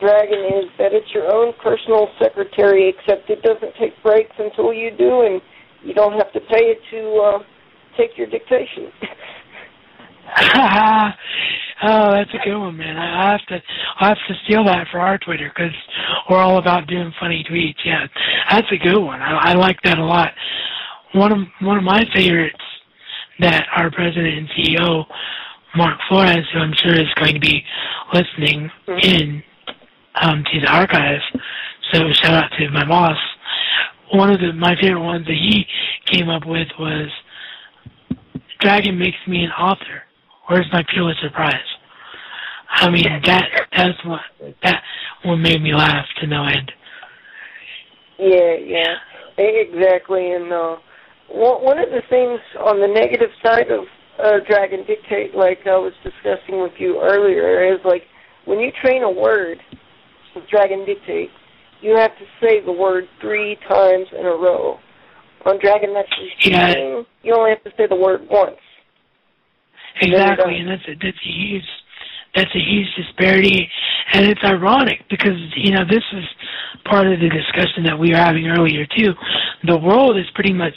Dragon 0.00 0.44
is 0.60 0.68
that 0.78 0.92
it's 0.92 1.08
your 1.14 1.26
own 1.32 1.54
personal 1.62 2.08
secretary, 2.20 2.92
except 2.92 3.30
it 3.30 3.42
doesn't 3.42 3.72
take 3.80 3.94
breaks 4.02 4.34
until 4.38 4.72
you 4.72 4.90
do, 4.90 5.22
and 5.22 5.40
you 5.82 5.94
don't 5.94 6.12
have 6.12 6.32
to 6.32 6.40
pay 6.40 6.76
it 6.76 6.78
to 6.90 7.00
uh, 7.20 7.38
take 7.96 8.16
your 8.18 8.26
dictation. 8.26 8.92
oh, 11.82 12.12
that's 12.12 12.30
a 12.34 12.44
good 12.44 12.58
one, 12.58 12.76
man. 12.76 12.96
I 12.96 13.32
have 13.32 13.46
to, 13.46 13.62
I 14.00 14.08
have 14.08 14.18
to 14.28 14.34
steal 14.44 14.64
that 14.64 14.86
for 14.90 15.00
our 15.00 15.18
Twitter 15.18 15.52
because 15.54 15.72
we're 16.28 16.38
all 16.38 16.58
about 16.58 16.86
doing 16.86 17.12
funny 17.20 17.44
tweets. 17.50 17.78
Yeah, 17.84 18.06
that's 18.50 18.70
a 18.72 18.76
good 18.76 19.00
one. 19.00 19.20
I, 19.20 19.50
I 19.50 19.54
like 19.54 19.78
that 19.84 19.98
a 19.98 20.04
lot. 20.04 20.32
One 21.14 21.32
of 21.32 21.38
one 21.60 21.78
of 21.78 21.84
my 21.84 22.04
favorites 22.14 22.56
that 23.40 23.66
our 23.76 23.90
president 23.90 24.38
and 24.38 24.48
CEO 24.50 25.04
Mark 25.76 25.98
Flores, 26.08 26.46
who 26.52 26.60
I'm 26.60 26.74
sure 26.82 26.94
is 26.94 27.12
going 27.16 27.34
to 27.34 27.40
be 27.40 27.62
listening 28.12 28.70
in 29.02 29.42
um, 30.22 30.42
to 30.52 30.60
the 30.60 30.68
archive. 30.68 31.20
So 31.92 32.00
shout 32.12 32.44
out 32.44 32.50
to 32.58 32.70
my 32.70 32.86
boss. 32.86 33.18
One 34.12 34.30
of 34.30 34.40
the 34.40 34.52
my 34.52 34.74
favorite 34.80 35.02
ones 35.02 35.26
that 35.26 35.34
he 35.34 35.66
came 36.10 36.28
up 36.28 36.46
with 36.46 36.68
was 36.78 37.08
Dragon 38.60 38.98
makes 38.98 39.18
me 39.28 39.44
an 39.44 39.50
author. 39.50 40.05
Where's 40.48 40.66
my 40.72 40.82
Pulitzer 40.94 41.30
Prize? 41.34 41.54
I 42.68 42.90
mean 42.90 43.04
that 43.24 43.44
that's 43.76 44.04
what 44.04 44.20
that 44.62 44.82
one 45.24 45.42
made 45.42 45.62
me 45.62 45.72
laugh 45.74 46.06
to 46.20 46.26
no 46.26 46.44
end. 46.44 46.72
Yeah, 48.18 48.54
yeah, 48.54 48.94
exactly. 49.38 50.32
And 50.32 50.52
uh, 50.52 50.76
one 51.28 51.64
one 51.64 51.78
of 51.78 51.90
the 51.90 52.02
things 52.08 52.40
on 52.60 52.80
the 52.80 52.88
negative 52.88 53.30
side 53.42 53.70
of 53.70 53.84
uh, 54.22 54.44
Dragon 54.48 54.84
Dictate, 54.86 55.34
like 55.34 55.60
I 55.66 55.76
was 55.76 55.92
discussing 56.02 56.60
with 56.60 56.72
you 56.78 57.00
earlier, 57.02 57.72
is 57.74 57.80
like 57.84 58.02
when 58.44 58.58
you 58.60 58.70
train 58.82 59.02
a 59.02 59.10
word 59.10 59.58
with 60.34 60.44
Dragon 60.50 60.84
Dictate, 60.86 61.30
you 61.80 61.96
have 61.96 62.12
to 62.18 62.24
say 62.40 62.64
the 62.64 62.72
word 62.72 63.04
three 63.20 63.56
times 63.68 64.06
in 64.18 64.26
a 64.26 64.36
row. 64.36 64.78
On 65.44 65.60
Dragon 65.60 65.94
Naturally 65.94 66.30
Yeah. 66.40 67.02
You 67.22 67.34
only 67.34 67.50
have 67.50 67.62
to 67.62 67.70
say 67.76 67.86
the 67.88 67.96
word 67.96 68.22
once. 68.28 68.56
Exactly, 70.00 70.56
and 70.58 70.68
that's 70.68 70.86
a, 70.88 70.94
that's 70.94 71.16
a 71.16 71.32
huge 71.32 71.64
that's 72.34 72.54
a 72.54 72.58
huge 72.58 72.86
disparity, 72.96 73.68
and 74.12 74.26
it's 74.26 74.40
ironic 74.44 75.00
because 75.08 75.38
you 75.56 75.72
know 75.72 75.84
this 75.88 76.04
is 76.12 76.24
part 76.84 77.06
of 77.06 77.18
the 77.18 77.30
discussion 77.30 77.84
that 77.84 77.98
we 77.98 78.10
were 78.10 78.18
having 78.18 78.46
earlier 78.46 78.86
too. 78.96 79.12
The 79.64 79.78
world 79.78 80.18
is 80.18 80.26
pretty 80.34 80.52
much 80.52 80.74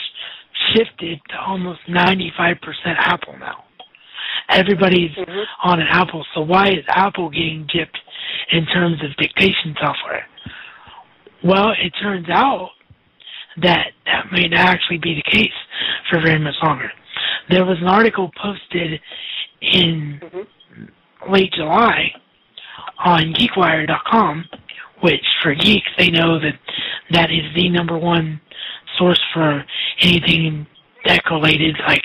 shifted 0.73 1.19
to 1.29 1.35
almost 1.47 1.79
95% 1.89 2.55
Apple 2.97 3.38
now. 3.39 3.63
Everybody's 4.49 5.11
mm-hmm. 5.11 5.69
on 5.69 5.79
an 5.79 5.88
Apple, 5.89 6.25
so 6.33 6.41
why 6.41 6.69
is 6.69 6.83
Apple 6.88 7.29
getting 7.29 7.67
gypped 7.73 7.97
in 8.51 8.65
terms 8.67 8.97
of 9.03 9.15
dictation 9.17 9.75
software? 9.79 10.25
Well, 11.43 11.71
it 11.71 11.93
turns 12.01 12.27
out 12.29 12.69
that 13.61 13.91
that 14.05 14.25
may 14.31 14.47
not 14.47 14.69
actually 14.69 14.97
be 14.97 15.15
the 15.15 15.31
case 15.31 15.51
for 16.09 16.21
very 16.21 16.39
much 16.39 16.55
longer. 16.63 16.91
There 17.49 17.65
was 17.65 17.77
an 17.81 17.87
article 17.87 18.31
posted 18.41 18.99
in 19.61 20.19
mm-hmm. 20.21 21.31
late 21.31 21.51
July 21.53 22.11
on 23.03 23.33
GeekWire.com, 23.33 24.45
which 25.01 25.25
for 25.41 25.55
geeks 25.55 25.89
they 25.97 26.09
know 26.09 26.39
that 26.39 26.53
that 27.11 27.31
is 27.31 27.43
the 27.55 27.69
number 27.69 27.97
one 27.97 28.39
source 28.97 29.21
for 29.33 29.63
anything 30.01 30.67
tech 31.05 31.29
related. 31.31 31.75
Like 31.87 32.03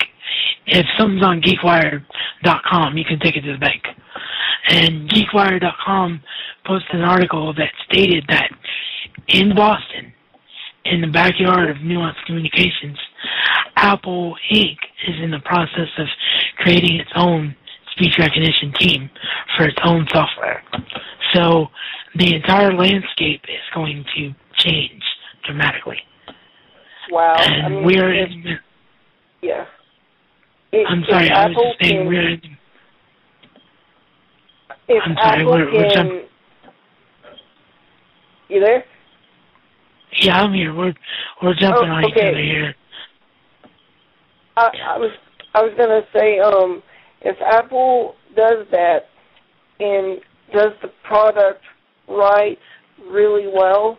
if 0.67 0.85
something's 0.97 1.23
on 1.23 1.41
GeekWire.com, 1.41 2.97
you 2.97 3.05
can 3.05 3.19
take 3.19 3.35
it 3.35 3.41
to 3.41 3.53
the 3.53 3.59
bank. 3.59 3.83
And 4.67 5.09
GeekWire.com 5.09 6.21
posted 6.65 6.95
an 6.95 7.01
article 7.01 7.53
that 7.53 7.71
stated 7.87 8.25
that 8.29 8.49
in 9.27 9.55
Boston, 9.55 10.11
in 10.85 11.01
the 11.01 11.07
backyard 11.07 11.69
of 11.69 11.81
Nuance 11.81 12.17
Communications, 12.25 12.97
Apple 13.75 14.35
Inc. 14.51 14.77
is 15.07 15.15
in 15.21 15.31
the 15.31 15.39
process 15.39 15.89
of 15.97 16.07
creating 16.57 16.99
its 16.99 17.11
own 17.15 17.55
speech 17.91 18.17
recognition 18.19 18.73
team 18.79 19.09
for 19.57 19.65
its 19.65 19.77
own 19.83 20.05
software. 20.11 20.61
So 21.33 21.67
the 22.15 22.35
entire 22.35 22.73
landscape 22.73 23.41
is 23.47 23.61
going 23.73 24.03
to 24.17 24.33
change 24.57 25.01
dramatically. 25.45 25.99
Wow. 27.09 27.35
And 27.37 27.65
I 27.65 27.69
mean, 27.69 27.83
we're 27.85 28.13
in, 28.13 28.59
yeah. 29.41 29.65
If- 30.71 30.87
I'm 30.89 31.03
sorry, 31.09 31.29
I 31.29 31.47
was 31.47 31.51
Apple 31.51 31.63
just 31.71 31.81
saying 31.81 31.97
can- 31.99 32.07
we're 32.07 32.29
in, 32.29 32.41
If 34.87 35.03
I'm 35.05 35.15
sorry, 35.15 35.41
Apple 35.41 35.51
we're- 35.53 35.71
we're 35.71 35.89
can, 35.89 35.93
jump- 35.93 36.29
you 38.49 38.59
there? 38.59 38.83
yeah, 40.19 40.41
I'm 40.41 40.53
here. 40.53 40.73
We're 40.73 40.93
we're 41.41 41.53
jumping 41.55 41.89
Oh, 41.89 41.93
on 41.95 42.05
each 42.05 42.17
other 42.17 42.37
here. 42.41 42.75
I, 44.57 44.97
was 44.97 45.11
I 45.53 45.61
was 45.61 45.73
gonna 45.77 46.01
say, 46.13 46.39
um, 46.39 46.81
if 47.21 47.37
Apple 47.41 48.15
does 48.35 48.65
that 48.71 49.07
and 49.79 50.19
does 50.53 50.73
the 50.81 50.89
product 51.03 51.61
right 52.07 52.57
really 53.09 53.47
well, 53.53 53.97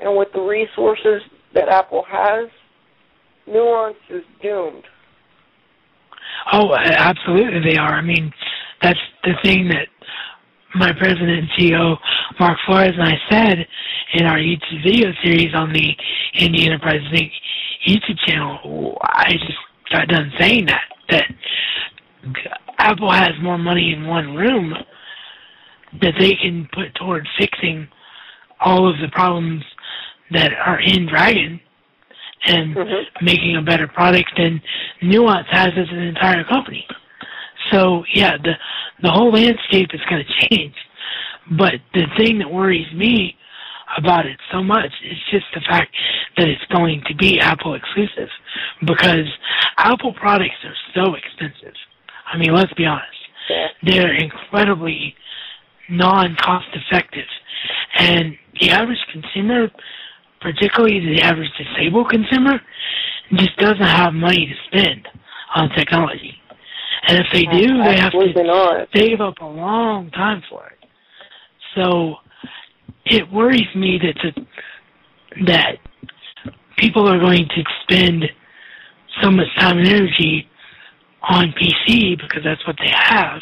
and 0.00 0.16
with 0.16 0.28
the 0.34 0.40
resources 0.40 1.22
that 1.54 1.68
Apple 1.68 2.04
has, 2.08 2.48
Nuance 3.46 3.96
is 4.10 4.22
doomed. 4.42 4.84
Oh, 6.52 6.74
absolutely, 6.74 7.72
they 7.72 7.78
are. 7.78 7.94
I 7.94 8.02
mean, 8.02 8.32
that's 8.82 8.98
the 9.24 9.32
thing 9.42 9.68
that 9.68 9.88
my 10.74 10.92
president 10.92 11.30
and 11.30 11.48
CEO 11.58 11.96
Mark 12.38 12.58
Flores 12.66 12.92
and 12.98 13.08
I 13.08 13.14
said 13.30 13.66
in 14.14 14.26
our 14.26 14.36
YouTube 14.38 14.84
video 14.84 15.10
series 15.24 15.54
on 15.54 15.72
the 15.72 15.96
Indie 16.38 16.66
Enterprise 16.66 17.00
Inc. 17.12 17.30
YouTube 17.86 18.18
channel. 18.26 18.98
I 19.02 19.32
just 19.32 19.58
got 19.90 20.08
done 20.08 20.32
saying 20.38 20.66
that 20.66 20.82
that 21.10 21.24
Apple 22.78 23.10
has 23.10 23.30
more 23.42 23.58
money 23.58 23.92
in 23.92 24.06
one 24.06 24.34
room 24.34 24.74
that 26.00 26.14
they 26.18 26.34
can 26.34 26.68
put 26.72 26.94
toward 26.94 27.26
fixing 27.38 27.88
all 28.60 28.88
of 28.88 28.96
the 29.00 29.08
problems 29.12 29.62
that 30.32 30.50
are 30.52 30.80
in 30.80 31.08
Dragon 31.08 31.60
and 32.46 32.74
mm-hmm. 32.74 33.24
making 33.24 33.56
a 33.56 33.62
better 33.62 33.86
product 33.88 34.30
than 34.36 34.60
Nuance 35.02 35.46
has 35.50 35.68
as 35.76 35.88
an 35.90 35.98
entire 35.98 36.44
company. 36.44 36.86
So 37.72 38.04
yeah, 38.14 38.36
the 38.42 38.52
the 39.02 39.10
whole 39.10 39.32
landscape 39.32 39.90
is 39.92 40.00
going 40.08 40.24
to 40.26 40.48
change. 40.48 40.74
But 41.58 41.74
the 41.94 42.06
thing 42.16 42.38
that 42.38 42.50
worries 42.50 42.92
me 42.94 43.36
about 43.98 44.26
it 44.26 44.38
so 44.52 44.62
much 44.62 44.92
It's 45.02 45.30
just 45.30 45.46
the 45.54 45.60
fact 45.68 45.94
that 46.36 46.48
it's 46.48 46.64
going 46.72 47.02
to 47.08 47.14
be 47.14 47.40
Apple 47.40 47.74
exclusive 47.74 48.28
because 48.80 49.26
Apple 49.78 50.12
products 50.12 50.56
are 50.64 50.74
so 50.94 51.14
expensive. 51.14 51.74
I 52.32 52.36
mean, 52.36 52.52
let's 52.54 52.72
be 52.74 52.84
honest. 52.84 53.06
They're 53.82 54.14
incredibly 54.14 55.14
non-cost 55.88 56.66
effective. 56.74 57.28
And 57.98 58.36
the 58.60 58.70
average 58.70 58.98
consumer, 59.12 59.70
particularly 60.40 61.14
the 61.14 61.22
average 61.22 61.50
disabled 61.56 62.10
consumer, 62.10 62.60
just 63.34 63.56
doesn't 63.58 63.80
have 63.80 64.12
money 64.12 64.46
to 64.46 64.54
spend 64.78 65.08
on 65.54 65.70
technology. 65.70 66.34
And 67.08 67.18
if 67.18 67.26
they 67.32 67.44
do, 67.44 67.82
they 67.84 67.96
have 67.98 68.12
to 68.12 68.42
not. 68.42 68.88
save 68.94 69.20
up 69.20 69.34
a 69.40 69.44
long 69.44 70.10
time 70.10 70.42
for 70.50 70.66
it. 70.66 70.88
So 71.76 72.16
it 73.06 73.30
worries 73.32 73.72
me 73.74 73.98
that 74.02 74.16
the, 74.22 75.44
that 75.46 75.76
people 76.76 77.08
are 77.08 77.18
going 77.20 77.46
to 77.48 77.62
spend 77.82 78.24
so 79.22 79.30
much 79.30 79.46
time 79.58 79.78
and 79.78 79.88
energy 79.88 80.48
on 81.28 81.54
PC 81.60 82.20
because 82.20 82.42
that's 82.44 82.64
what 82.66 82.76
they 82.78 82.92
have, 82.92 83.40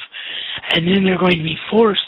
and 0.70 0.86
then 0.86 1.04
they're 1.04 1.18
going 1.18 1.36
to 1.36 1.42
be 1.42 1.56
forced 1.70 2.00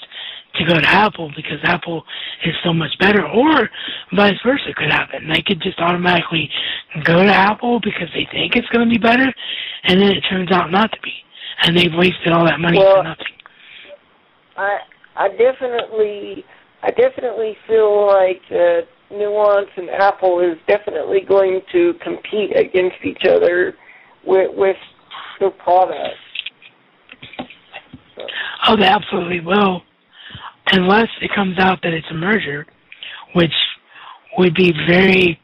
to 0.54 0.64
go 0.64 0.80
to 0.80 0.88
Apple 0.88 1.30
because 1.36 1.58
Apple 1.64 2.02
is 2.44 2.54
so 2.64 2.72
much 2.72 2.90
better, 2.98 3.26
or 3.26 3.68
vice 4.14 4.38
versa 4.44 4.72
could 4.76 4.90
happen. 4.90 5.28
They 5.28 5.42
could 5.42 5.60
just 5.60 5.78
automatically 5.80 6.48
go 7.04 7.22
to 7.22 7.32
Apple 7.32 7.80
because 7.80 8.08
they 8.14 8.26
think 8.32 8.56
it's 8.56 8.68
going 8.68 8.88
to 8.88 8.90
be 8.90 8.98
better, 9.00 9.32
and 9.84 10.00
then 10.00 10.08
it 10.10 10.22
turns 10.30 10.50
out 10.52 10.70
not 10.70 10.90
to 10.92 10.98
be, 11.02 11.12
and 11.62 11.76
they've 11.76 11.92
wasted 11.94 12.32
all 12.32 12.44
that 12.46 12.60
money 12.60 12.78
Well, 12.78 12.96
for 12.96 13.04
nothing. 13.04 13.26
I 14.56 14.78
I 15.16 15.28
definitely 15.28 16.44
I 16.82 16.90
definitely 16.90 17.56
feel 17.66 18.06
like 18.06 18.42
uh, 18.50 18.82
Nuance 19.10 19.70
and 19.76 19.90
Apple 19.90 20.40
is 20.40 20.58
definitely 20.66 21.20
going 21.26 21.60
to 21.72 21.94
compete 22.02 22.56
against 22.56 22.96
each 23.04 23.22
other 23.28 23.74
with 24.24 24.50
with 24.54 24.76
products. 25.62 26.18
Oh, 28.68 28.76
they 28.76 28.86
absolutely 28.86 29.40
will, 29.40 29.82
unless 30.72 31.08
it 31.20 31.30
comes 31.34 31.58
out 31.58 31.78
that 31.82 31.92
it's 31.92 32.06
a 32.10 32.14
merger, 32.14 32.66
which 33.34 33.52
would 34.38 34.54
be 34.54 34.72
very, 34.88 35.38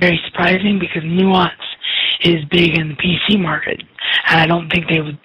very 0.00 0.20
surprising 0.26 0.78
because 0.80 1.02
Nuance 1.04 1.52
is 2.22 2.44
big 2.50 2.76
in 2.78 2.88
the 2.88 2.94
PC 2.94 3.40
market, 3.40 3.80
and 4.28 4.40
I 4.40 4.46
don't 4.46 4.68
think 4.70 4.86
they 4.88 5.00
would 5.00 5.18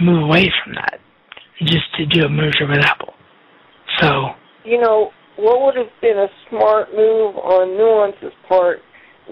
move 0.00 0.24
away 0.24 0.52
from 0.62 0.74
that 0.74 1.00
just 1.60 1.84
to 1.96 2.06
do 2.06 2.24
a 2.26 2.28
merger 2.28 2.66
with 2.68 2.80
Apple. 2.80 3.14
So, 4.00 4.30
You 4.64 4.80
know 4.80 5.10
what 5.36 5.62
would 5.62 5.76
have 5.76 5.92
been 6.00 6.18
a 6.18 6.28
smart 6.48 6.88
move 6.94 7.36
on 7.36 7.76
Nuance's 7.76 8.36
part. 8.48 8.78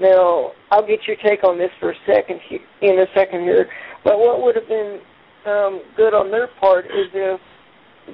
Now 0.01 0.53
I'll 0.71 0.87
get 0.87 1.01
your 1.07 1.16
take 1.25 1.45
on 1.45 1.59
this 1.59 1.71
for 1.79 1.90
a 1.90 1.95
second 2.07 2.40
he- 2.49 2.64
in 2.83 2.99
a 3.01 3.07
second 3.14 3.43
here. 3.43 3.69
But 4.05 4.19
what 4.19 4.43
would 4.43 4.57
have 4.57 4.69
been 4.69 5.01
um, 5.47 5.83
good 5.97 6.14
on 6.14 6.31
their 6.31 6.49
part 6.61 6.87
is 6.87 7.09
if 7.12 7.40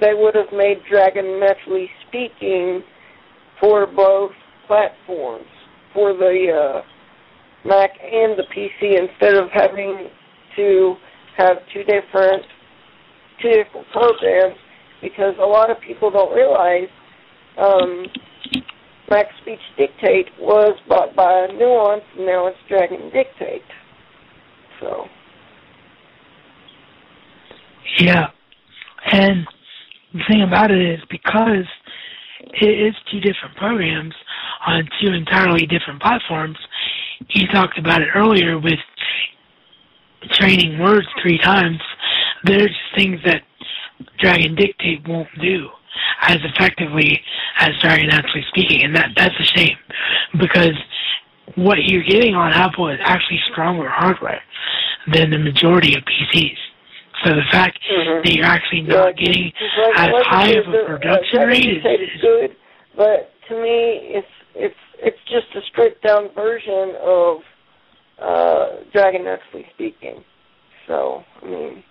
they 0.01 0.13
would 0.13 0.35
have 0.35 0.51
made 0.53 0.77
Dragon 0.89 1.39
Naturally 1.39 1.89
Speaking 2.07 2.83
for 3.59 3.87
both 3.87 4.31
platforms, 4.67 5.45
for 5.93 6.13
the 6.13 6.51
uh, 6.53 6.81
Mac 7.67 7.91
and 8.01 8.37
the 8.37 8.43
PC, 8.55 8.99
instead 8.99 9.35
of 9.35 9.49
having 9.51 10.09
to 10.55 10.95
have 11.37 11.57
two 11.73 11.83
different 11.83 12.43
two 13.41 13.49
different 13.49 13.87
programs 13.91 14.55
because 15.01 15.35
a 15.39 15.45
lot 15.45 15.69
of 15.69 15.77
people 15.85 16.09
don't 16.09 16.33
realize 16.35 16.89
um, 17.57 18.05
Speech 19.41 19.59
Dictate 19.77 20.27
was 20.39 20.77
bought 20.87 21.15
by 21.15 21.47
Nuance, 21.57 22.03
and 22.17 22.25
now 22.25 22.47
it's 22.47 22.57
Dragon 22.67 23.09
Dictate. 23.13 23.61
So. 24.81 25.05
Yeah, 27.99 28.27
and 29.11 29.47
the 30.13 30.19
thing 30.29 30.43
about 30.43 30.71
it 30.71 30.81
is 30.81 30.99
because 31.09 31.65
it 32.61 32.65
is 32.65 32.93
two 33.11 33.19
different 33.19 33.55
programs 33.55 34.13
on 34.67 34.87
two 35.01 35.13
entirely 35.13 35.65
different 35.65 36.01
platforms. 36.01 36.57
He 37.29 37.47
talked 37.47 37.79
about 37.79 38.01
it 38.01 38.09
earlier 38.13 38.59
with 38.59 38.79
training 40.31 40.79
words 40.79 41.07
three 41.21 41.39
times. 41.39 41.79
There's 42.43 42.75
things 42.95 43.19
that 43.25 43.41
Dragon 44.19 44.55
Dictate 44.55 45.07
won't 45.07 45.29
do 45.41 45.69
as 46.21 46.37
effectively 46.43 47.21
as 47.59 47.69
Dragon 47.81 48.07
Naturally 48.07 48.45
Speaking, 48.49 48.83
and 48.83 48.95
that 48.95 49.09
that's 49.15 49.35
a 49.39 49.57
shame 49.57 49.77
because 50.39 50.75
what 51.55 51.77
you're 51.83 52.03
getting 52.03 52.35
on 52.35 52.53
Apple 52.53 52.89
is 52.89 52.99
actually 53.03 53.39
stronger 53.51 53.89
hardware 53.89 54.41
than 55.11 55.29
the 55.29 55.39
majority 55.39 55.95
of 55.95 56.03
PCs. 56.03 56.57
So 57.23 57.33
the 57.33 57.47
fact 57.51 57.79
mm-hmm. 57.89 58.21
that 58.23 58.33
you're 58.33 58.45
actually 58.45 58.81
not 58.81 59.19
yeah, 59.19 59.25
getting 59.25 59.43
like, 59.45 59.99
as 59.99 60.13
like 60.13 60.25
high 60.25 60.49
of 60.49 60.67
a 60.67 60.85
production 60.85 61.39
rate 61.41 61.65
is, 61.65 61.83
is 61.83 62.21
good, 62.21 62.55
but 62.95 63.31
to 63.49 63.55
me, 63.55 64.13
it's 64.13 64.27
it's 64.55 64.75
it's 64.99 65.17
just 65.29 65.47
a 65.55 65.61
stripped 65.71 66.03
down 66.03 66.29
version 66.35 66.93
of 67.01 67.37
uh, 68.21 68.67
Dragon 68.91 69.23
Naturally 69.23 69.65
Speaking. 69.73 70.23
So 70.87 71.23
I 71.41 71.45
mean. 71.45 71.83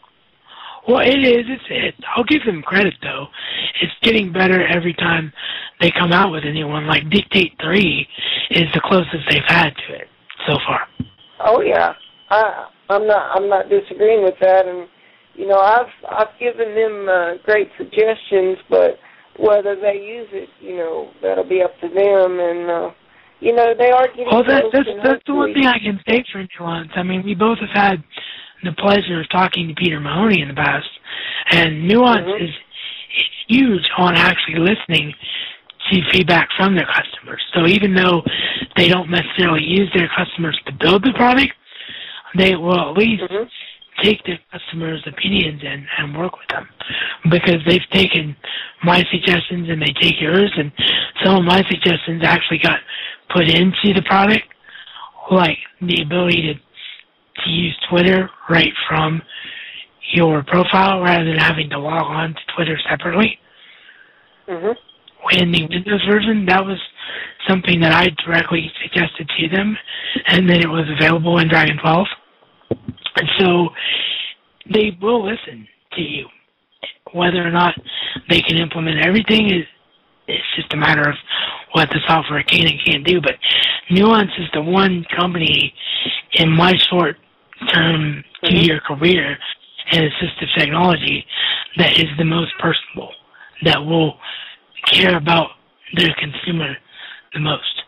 Well, 0.88 1.00
it 1.00 1.18
is. 1.18 1.44
It's 1.48 1.64
it. 1.70 1.94
I'll 2.14 2.24
give 2.24 2.44
them 2.44 2.62
credit 2.62 2.94
though. 3.02 3.26
It's 3.82 3.92
getting 4.02 4.32
better 4.32 4.66
every 4.66 4.94
time 4.94 5.32
they 5.80 5.90
come 5.90 6.12
out 6.12 6.32
with 6.32 6.44
a 6.44 6.52
new 6.52 6.68
one. 6.68 6.86
Like 6.86 7.08
Dictate 7.10 7.52
Three 7.62 8.06
is 8.50 8.64
the 8.74 8.80
closest 8.84 9.24
they've 9.28 9.42
had 9.46 9.70
to 9.70 9.94
it 9.94 10.08
so 10.46 10.56
far. 10.66 10.88
Oh 11.44 11.60
yeah, 11.60 11.92
I 12.30 12.68
I'm 12.88 13.06
not 13.06 13.36
I'm 13.36 13.48
not 13.48 13.68
disagreeing 13.68 14.22
with 14.22 14.36
that, 14.40 14.66
and 14.66 14.88
you 15.34 15.46
know 15.46 15.58
I've 15.58 15.92
I've 16.08 16.38
given 16.38 16.74
them 16.74 17.08
uh, 17.08 17.34
great 17.44 17.68
suggestions, 17.76 18.58
but 18.70 18.98
whether 19.38 19.76
they 19.76 20.00
use 20.00 20.28
it, 20.32 20.48
you 20.60 20.76
know, 20.76 21.10
that'll 21.22 21.48
be 21.48 21.62
up 21.62 21.78
to 21.80 21.88
them, 21.88 22.40
and 22.40 22.70
uh, 22.70 22.90
you 23.40 23.54
know 23.54 23.74
they 23.76 23.90
are 23.90 24.08
getting. 24.08 24.26
Well, 24.30 24.44
that, 24.44 24.64
that's 24.72 24.88
that's 25.04 25.22
the 25.26 25.34
one 25.34 25.52
thing 25.52 25.66
I 25.66 25.78
can 25.78 26.00
say 26.08 26.24
for 26.32 26.44
Nuance. 26.58 26.90
I 26.96 27.02
mean, 27.02 27.22
we 27.24 27.34
both 27.34 27.58
have 27.58 27.74
had 27.74 28.04
the 28.66 28.72
pleasure 28.72 29.20
of 29.20 29.28
talking 29.30 29.68
to 29.68 29.74
Peter 29.74 30.00
Mahoney 30.00 30.42
in 30.42 30.48
the 30.48 30.54
past, 30.54 30.88
and 31.50 31.86
Nuance 31.88 32.26
mm-hmm. 32.26 32.44
is 32.44 32.50
huge 33.48 33.88
on 33.96 34.14
actually 34.16 34.58
listening 34.58 35.14
to 35.90 36.00
feedback 36.12 36.48
from 36.56 36.74
their 36.74 36.86
customers. 36.86 37.40
So 37.54 37.66
even 37.66 37.94
though 37.94 38.22
they 38.76 38.88
don't 38.88 39.10
necessarily 39.10 39.62
use 39.62 39.90
their 39.94 40.10
customers 40.16 40.58
to 40.66 40.72
build 40.72 41.04
the 41.04 41.12
product, 41.16 41.52
they 42.36 42.56
will 42.56 42.90
at 42.90 42.98
least 42.98 43.22
mm-hmm. 43.22 43.48
take 44.02 44.22
their 44.24 44.38
customers' 44.52 45.06
opinions 45.06 45.62
and, 45.64 45.86
and 45.98 46.18
work 46.18 46.32
with 46.32 46.48
them 46.48 46.68
because 47.30 47.62
they've 47.66 47.88
taken 47.92 48.36
my 48.84 49.04
suggestions 49.10 49.68
and 49.70 49.80
they 49.80 49.94
take 50.00 50.20
yours, 50.20 50.52
and 50.58 50.72
some 51.24 51.36
of 51.36 51.44
my 51.44 51.62
suggestions 51.70 52.22
actually 52.24 52.58
got 52.58 52.80
put 53.32 53.48
into 53.48 53.94
the 53.94 54.02
product, 54.06 54.44
like 55.30 55.58
the 55.80 56.02
ability 56.02 56.42
to 56.42 56.54
to 57.46 57.50
use 57.50 57.76
Twitter 57.88 58.28
right 58.50 58.72
from 58.88 59.22
your 60.12 60.42
profile 60.44 61.00
rather 61.00 61.24
than 61.24 61.38
having 61.38 61.70
to 61.70 61.78
log 61.78 62.04
on 62.04 62.34
to 62.34 62.40
Twitter 62.54 62.78
separately. 62.88 63.38
Mm-hmm. 64.48 64.72
In 65.40 65.50
the 65.50 65.62
Windows 65.62 66.04
version, 66.08 66.46
that 66.46 66.64
was 66.64 66.78
something 67.48 67.80
that 67.80 67.92
I 67.92 68.08
directly 68.24 68.70
suggested 68.82 69.28
to 69.38 69.48
them, 69.48 69.76
and 70.28 70.48
then 70.48 70.60
it 70.60 70.68
was 70.68 70.86
available 70.98 71.38
in 71.38 71.48
Dragon 71.48 71.78
12. 71.82 72.06
And 73.16 73.28
so 73.38 73.68
they 74.72 74.96
will 75.00 75.24
listen 75.24 75.66
to 75.94 76.02
you. 76.02 76.26
Whether 77.12 77.46
or 77.46 77.50
not 77.50 77.74
they 78.28 78.40
can 78.40 78.58
implement 78.58 79.04
everything 79.04 79.46
is 79.46 79.64
it's 80.28 80.44
just 80.56 80.72
a 80.74 80.76
matter 80.76 81.08
of 81.08 81.14
what 81.72 81.88
the 81.90 82.00
software 82.06 82.42
can 82.42 82.66
and 82.66 82.80
can't 82.84 83.06
do. 83.06 83.20
But 83.20 83.34
Nuance 83.90 84.30
is 84.38 84.48
the 84.52 84.62
one 84.62 85.04
company 85.16 85.72
in 86.32 86.50
my 86.50 86.74
short 86.90 87.16
term 87.72 88.24
to 88.44 88.56
your 88.56 88.80
career 88.80 89.36
in 89.92 90.02
assistive 90.02 90.58
technology 90.58 91.24
that 91.76 91.92
is 91.98 92.06
the 92.18 92.24
most 92.24 92.52
personable, 92.58 93.12
that 93.64 93.78
will 93.78 94.14
care 94.92 95.16
about 95.16 95.50
their 95.94 96.14
consumer 96.18 96.76
the 97.34 97.40
most. 97.40 97.82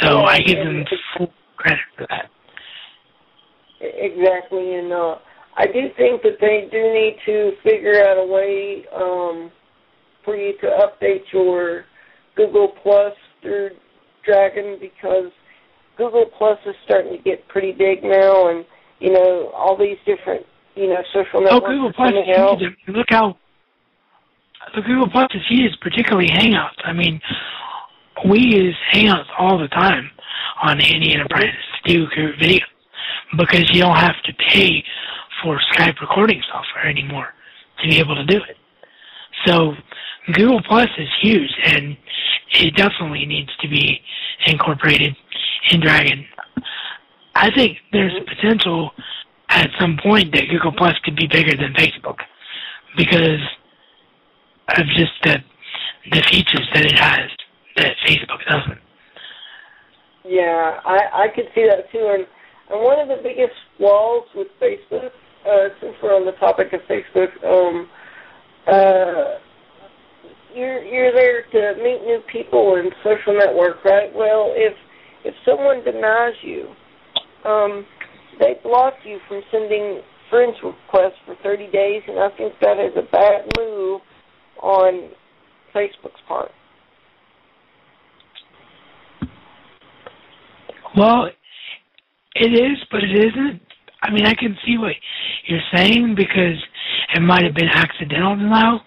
So 0.00 0.20
yeah, 0.20 0.24
I 0.24 0.40
give 0.40 0.58
them 0.58 0.84
full 1.16 1.32
credit 1.56 1.80
for 1.96 2.06
that. 2.10 2.30
Exactly, 3.80 4.74
and 4.74 4.92
uh, 4.92 5.16
I 5.56 5.66
do 5.66 5.88
think 5.96 6.22
that 6.22 6.38
they 6.40 6.68
do 6.70 6.82
need 6.92 7.16
to 7.26 7.52
figure 7.62 8.04
out 8.04 8.16
a 8.16 8.26
way 8.26 8.84
um, 8.94 9.50
for 10.24 10.36
you 10.36 10.56
to 10.60 10.66
update 10.66 11.22
your 11.32 11.84
Google 12.36 12.72
Plus 12.82 13.12
through 13.42 13.70
Dragon 14.24 14.78
because 14.80 15.30
Google 15.96 16.26
Plus 16.38 16.58
is 16.66 16.74
starting 16.84 17.16
to 17.16 17.22
get 17.22 17.46
pretty 17.48 17.72
big 17.72 18.02
now, 18.02 18.48
and 18.48 18.64
you 19.00 19.12
know 19.12 19.50
all 19.54 19.76
these 19.76 19.98
different 20.06 20.44
you 20.74 20.88
know 20.88 21.02
social 21.12 21.40
networks. 21.40 21.64
Oh, 21.66 21.68
networks. 21.68 21.74
Google 21.74 21.92
Plus 21.92 22.12
is 22.12 22.36
out. 22.36 22.58
huge. 22.58 22.72
Look 22.88 23.06
how 23.10 23.36
the 24.74 24.82
Google 24.82 25.08
Plus 25.10 25.28
is 25.34 25.42
huge, 25.48 25.72
particularly 25.80 26.28
Hangouts. 26.28 26.80
I 26.84 26.92
mean, 26.92 27.20
we 28.28 28.38
use 28.40 28.76
Hangouts 28.92 29.28
all 29.38 29.58
the 29.58 29.68
time 29.68 30.10
on 30.62 30.80
any 30.80 31.14
Enterprise 31.14 31.46
to 31.84 31.94
do 31.94 32.06
video 32.40 32.64
because 33.36 33.68
you 33.72 33.82
don't 33.82 33.96
have 33.96 34.20
to 34.24 34.32
pay 34.50 34.82
for 35.42 35.58
Skype 35.72 36.00
recording 36.00 36.40
software 36.50 36.88
anymore 36.88 37.28
to 37.82 37.88
be 37.88 37.98
able 37.98 38.14
to 38.14 38.24
do 38.24 38.36
it. 38.36 38.56
So 39.46 39.74
Google 40.32 40.62
Plus 40.66 40.88
is 40.98 41.08
huge, 41.22 41.50
and 41.64 41.96
it 42.52 42.74
definitely 42.76 43.26
needs 43.26 43.50
to 43.60 43.68
be 43.68 44.00
incorporated 44.46 45.16
in 45.70 45.80
Dragon. 45.80 46.24
I 47.34 47.50
think 47.54 47.78
there's 47.92 48.12
potential 48.28 48.90
at 49.48 49.68
some 49.78 49.98
point 50.02 50.32
that 50.32 50.44
Google 50.50 50.72
Plus 50.72 50.94
could 51.04 51.16
be 51.16 51.26
bigger 51.26 51.56
than 51.56 51.72
Facebook 51.74 52.18
because 52.96 53.40
of 54.68 54.86
just 54.96 55.12
the 55.24 55.38
the 56.10 56.22
features 56.30 56.68
that 56.74 56.84
it 56.84 56.98
has 56.98 57.30
that 57.76 57.94
Facebook 58.06 58.44
doesn't. 58.48 58.80
Yeah, 60.24 60.80
I 60.84 61.24
I 61.24 61.28
could 61.34 61.46
see 61.54 61.66
that 61.66 61.90
too, 61.92 62.10
and 62.12 62.26
and 62.70 62.82
one 62.82 62.98
of 62.98 63.08
the 63.08 63.22
biggest 63.22 63.54
walls 63.78 64.24
with 64.34 64.48
Facebook, 64.60 65.10
uh, 65.46 65.68
since 65.80 65.94
we're 66.02 66.14
on 66.14 66.24
the 66.24 66.32
topic 66.32 66.72
of 66.72 66.80
Facebook, 66.82 67.30
um, 67.44 67.88
uh, 68.66 69.38
you're 70.54 70.82
you're 70.82 71.12
there 71.12 71.42
to 71.42 71.82
meet 71.82 72.02
new 72.04 72.20
people 72.32 72.76
and 72.76 72.92
social 73.02 73.36
network, 73.36 73.84
right? 73.84 74.14
Well, 74.14 74.52
if 74.54 74.74
if 75.24 75.34
someone 75.44 75.84
denies 75.84 76.34
you, 76.42 76.68
um, 77.44 77.86
they 78.38 78.54
block 78.62 78.94
you 79.04 79.18
from 79.28 79.42
sending 79.50 80.00
friends 80.30 80.56
requests 80.62 81.18
for 81.26 81.36
30 81.42 81.70
days, 81.70 82.02
and 82.08 82.18
I 82.18 82.28
think 82.36 82.54
that 82.60 82.78
is 82.78 82.92
a 82.96 83.10
bad 83.10 83.46
move 83.58 84.00
on 84.62 85.10
Facebook's 85.74 86.20
part. 86.26 86.50
Well, 90.96 91.28
it 92.34 92.52
is, 92.52 92.78
but 92.90 93.02
it 93.02 93.16
isn't. 93.16 93.60
I 94.02 94.10
mean, 94.10 94.26
I 94.26 94.34
can 94.34 94.56
see 94.66 94.76
what 94.78 94.92
you're 95.46 95.60
saying 95.74 96.14
because 96.16 96.62
it 97.14 97.20
might 97.20 97.42
have 97.42 97.54
been 97.54 97.68
accidental 97.68 98.36
denial, 98.36 98.80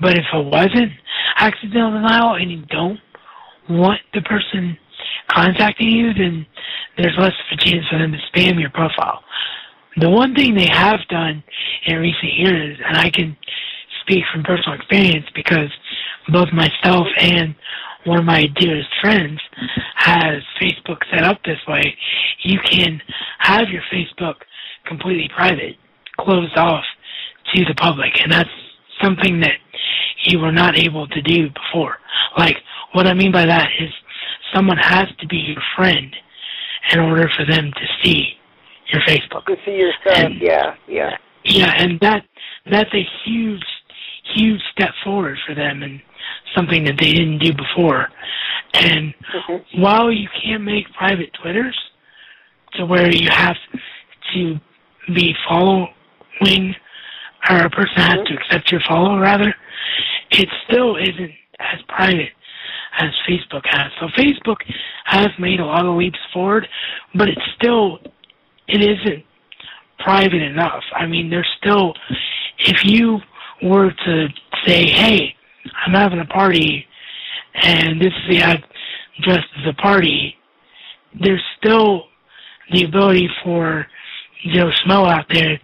but 0.00 0.12
if 0.12 0.24
it 0.32 0.44
wasn't 0.46 0.92
accidental 1.36 1.92
denial 1.92 2.34
and 2.36 2.50
you 2.50 2.64
don't 2.66 2.98
want 3.68 4.00
the 4.14 4.22
person 4.22 4.76
contacting 5.30 5.90
you, 5.90 6.12
then 6.14 6.46
there's 6.96 7.16
less 7.18 7.32
of 7.32 7.58
a 7.58 7.64
chance 7.64 7.84
for 7.90 7.98
them 7.98 8.12
to 8.12 8.18
spam 8.32 8.60
your 8.60 8.70
profile. 8.70 9.22
The 9.96 10.10
one 10.10 10.34
thing 10.34 10.54
they 10.54 10.68
have 10.68 11.00
done 11.08 11.42
in 11.86 11.98
recent 11.98 12.32
years, 12.34 12.78
and 12.86 12.96
I 12.96 13.10
can 13.10 13.36
speak 14.02 14.24
from 14.32 14.42
personal 14.42 14.74
experience 14.74 15.26
because 15.34 15.70
both 16.32 16.48
myself 16.52 17.06
and 17.18 17.54
one 18.04 18.18
of 18.18 18.24
my 18.24 18.46
dearest 18.56 18.88
friends 19.00 19.40
has 19.96 20.42
Facebook 20.60 20.98
set 21.12 21.24
up 21.24 21.42
this 21.44 21.58
way, 21.68 21.94
you 22.44 22.58
can 22.64 23.00
have 23.38 23.68
your 23.68 23.82
Facebook 23.92 24.36
completely 24.86 25.28
private, 25.34 25.76
closed 26.18 26.56
off 26.56 26.84
to 27.54 27.64
the 27.64 27.74
public, 27.74 28.12
and 28.22 28.32
that's 28.32 28.48
something 29.02 29.40
that 29.40 29.56
you 30.26 30.38
were 30.38 30.52
not 30.52 30.78
able 30.78 31.06
to 31.08 31.22
do 31.22 31.48
before. 31.50 31.96
Like, 32.38 32.56
what 32.92 33.06
I 33.06 33.14
mean 33.14 33.32
by 33.32 33.46
that 33.46 33.68
is 33.80 33.90
someone 34.54 34.76
has 34.78 35.06
to 35.20 35.26
be 35.26 35.36
your 35.36 35.62
friend 35.76 36.14
in 36.92 36.98
order 37.00 37.28
for 37.36 37.44
them 37.44 37.70
to 37.72 37.86
see 38.02 38.34
your 38.92 39.00
Facebook. 39.02 39.46
To 39.46 39.56
see 39.64 39.76
your 39.76 39.92
stuff, 40.00 40.18
And- 40.18 40.40
yeah, 40.40 40.74
yeah. 40.88 41.16
Yeah, 41.44 41.72
and 41.74 41.98
that 42.00 42.24
that's 42.70 42.92
a 42.92 43.06
huge, 43.24 43.64
huge 44.34 44.60
step 44.72 44.90
forward 45.02 45.38
for 45.46 45.54
them 45.54 45.82
and 45.82 46.02
something 46.54 46.84
that 46.84 46.96
they 46.98 47.12
didn't 47.12 47.38
do 47.38 47.52
before. 47.54 48.08
And 48.74 49.14
Mm-hmm. 49.32 49.80
while 49.80 50.10
you 50.12 50.28
can't 50.42 50.62
make 50.62 50.92
private 50.92 51.30
Twitters 51.40 51.78
to 52.74 52.84
where 52.84 53.10
you 53.10 53.28
have 53.30 53.56
to 54.34 54.60
be 55.14 55.34
following, 55.48 56.74
or 57.48 57.56
a 57.64 57.70
person 57.70 57.96
has 57.96 58.18
to 58.26 58.34
accept 58.34 58.70
your 58.70 58.80
follow 58.86 59.18
rather, 59.18 59.54
it 60.30 60.48
still 60.68 60.96
isn't 60.96 61.32
as 61.58 61.80
private 61.88 62.30
as 62.98 63.10
Facebook 63.28 63.62
has. 63.64 63.90
So 64.00 64.06
Facebook 64.18 64.56
has 65.04 65.28
made 65.38 65.60
a 65.60 65.64
lot 65.64 65.86
of 65.86 65.96
leaps 65.96 66.18
forward, 66.32 66.66
but 67.14 67.28
it's 67.28 67.40
still, 67.56 67.98
it 68.68 68.82
isn't 68.82 69.24
private 69.98 70.42
enough. 70.42 70.82
I 70.94 71.06
mean, 71.06 71.30
there's 71.30 71.48
still, 71.58 71.94
if 72.58 72.84
you 72.84 73.18
were 73.62 73.90
to 73.90 74.28
say, 74.66 74.90
hey, 74.90 75.34
I'm 75.86 75.92
having 75.92 76.20
a 76.20 76.26
party 76.26 76.86
and 77.54 78.00
this 78.00 78.08
is 78.08 78.36
the 78.36 78.42
address 78.42 79.44
of 79.58 79.64
the 79.66 79.74
party, 79.80 80.36
there's 81.20 81.42
still 81.58 82.04
the 82.72 82.84
ability 82.84 83.28
for 83.44 83.86
Joe 84.54 84.70
Schmo 84.70 85.10
out 85.10 85.26
there 85.32 85.58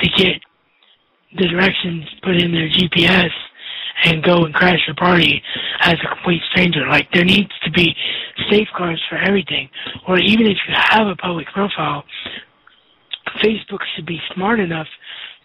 to 0.00 0.08
get 0.16 0.40
the 1.36 1.48
directions 1.48 2.04
put 2.22 2.36
in 2.36 2.52
their 2.52 2.68
GPS 2.68 3.30
and 4.04 4.22
go 4.22 4.44
and 4.44 4.54
crash 4.54 4.80
your 4.86 4.96
party 4.96 5.42
as 5.80 5.94
a 5.94 6.14
complete 6.14 6.42
stranger. 6.50 6.86
Like 6.88 7.08
there 7.12 7.24
needs 7.24 7.50
to 7.64 7.70
be 7.70 7.94
safeguards 8.50 9.00
for 9.08 9.16
everything. 9.16 9.68
Or 10.08 10.18
even 10.18 10.46
if 10.46 10.56
you 10.68 10.74
have 10.76 11.06
a 11.06 11.16
public 11.16 11.46
profile, 11.48 12.04
Facebook 13.42 13.80
should 13.94 14.06
be 14.06 14.20
smart 14.34 14.60
enough 14.60 14.86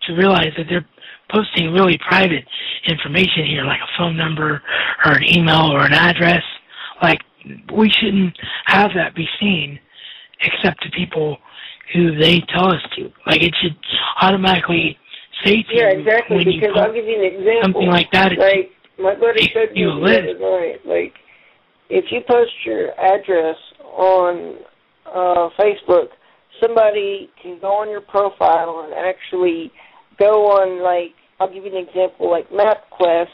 to 0.07 0.13
realize 0.13 0.51
that 0.57 0.65
they're 0.69 0.87
posting 1.31 1.73
really 1.73 1.99
private 2.07 2.45
information 2.87 3.45
here, 3.45 3.63
like 3.63 3.81
a 3.81 3.97
phone 3.97 4.15
number 4.15 4.61
or 5.05 5.11
an 5.13 5.23
email 5.23 5.71
or 5.71 5.85
an 5.85 5.93
address. 5.93 6.43
Like 7.01 7.19
we 7.73 7.89
shouldn't 7.89 8.37
have 8.65 8.91
that 8.95 9.15
be 9.15 9.27
seen 9.39 9.79
except 10.41 10.81
to 10.83 10.89
people 10.91 11.37
who 11.93 12.17
they 12.17 12.41
tell 12.53 12.67
us 12.67 12.81
to. 12.97 13.11
Like 13.25 13.41
it 13.41 13.53
should 13.61 13.75
automatically 14.21 14.97
Yeah, 15.45 15.89
exactly. 15.89 16.37
when 16.37 16.45
Because 16.45 16.75
I'll 16.75 16.93
give 16.93 17.05
you 17.05 17.19
an 17.19 17.25
example. 17.25 17.61
something 17.63 17.89
like 17.89 18.11
that. 18.11 18.31
It's, 18.33 18.39
Like 18.41 18.71
my 18.99 19.15
buddy 19.15 19.51
said 19.53 19.69
you 19.75 19.93
me 19.93 20.15
a 20.15 20.21
the 20.21 20.31
other 20.35 20.59
night, 20.59 20.85
like 20.85 21.13
if 21.89 22.05
you 22.11 22.21
post 22.27 22.51
your 22.65 22.91
address 22.99 23.57
on 23.83 24.57
uh 25.05 25.49
Facebook, 25.59 26.07
somebody 26.61 27.29
can 27.41 27.59
go 27.59 27.67
on 27.67 27.89
your 27.89 28.01
profile 28.01 28.85
and 28.85 28.93
actually 28.93 29.71
go 30.19 30.47
on 30.47 30.83
like 30.83 31.13
I'll 31.39 31.53
give 31.53 31.65
you 31.65 31.77
an 31.77 31.87
example 31.87 32.29
like 32.31 32.49
MapQuest 32.49 33.27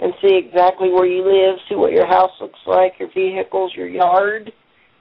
and 0.00 0.12
see 0.20 0.36
exactly 0.36 0.90
where 0.90 1.06
you 1.06 1.24
live, 1.24 1.58
see 1.68 1.74
what 1.74 1.92
your 1.92 2.06
house 2.06 2.32
looks 2.40 2.58
like, 2.66 2.92
your 2.98 3.10
vehicles, 3.14 3.72
your 3.74 3.88
yard, 3.88 4.52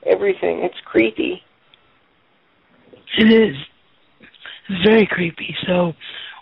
everything. 0.05 0.59
It's 0.63 0.75
creepy. 0.85 1.41
It 3.17 3.31
is. 3.31 3.55
It's 4.69 4.83
very 4.87 5.05
creepy. 5.05 5.53
So, 5.67 5.93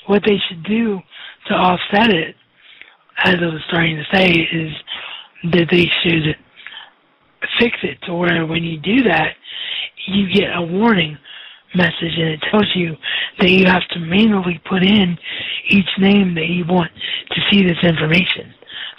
what 0.07 0.23
they 0.25 0.37
should 0.47 0.63
do 0.63 0.99
to 1.47 1.53
offset 1.53 2.09
it, 2.09 2.35
as 3.23 3.35
I 3.41 3.45
was 3.45 3.61
starting 3.67 3.97
to 3.97 4.17
say, 4.17 4.29
is 4.31 4.71
that 5.51 5.67
they 5.71 5.85
should 6.03 6.35
fix 7.59 7.77
it 7.83 7.97
to 8.05 8.13
where 8.13 8.45
when 8.45 8.63
you 8.63 8.79
do 8.79 9.03
that, 9.03 9.33
you 10.07 10.31
get 10.33 10.49
a 10.55 10.61
warning 10.61 11.17
message 11.75 12.15
and 12.17 12.29
it 12.29 12.39
tells 12.51 12.67
you 12.75 12.95
that 13.39 13.49
you 13.49 13.65
have 13.65 13.81
to 13.89 13.99
manually 13.99 14.61
put 14.69 14.83
in 14.83 15.17
each 15.69 15.89
name 15.97 16.35
that 16.35 16.47
you 16.47 16.65
want 16.67 16.91
to 17.31 17.41
see 17.49 17.63
this 17.63 17.77
information 17.83 18.53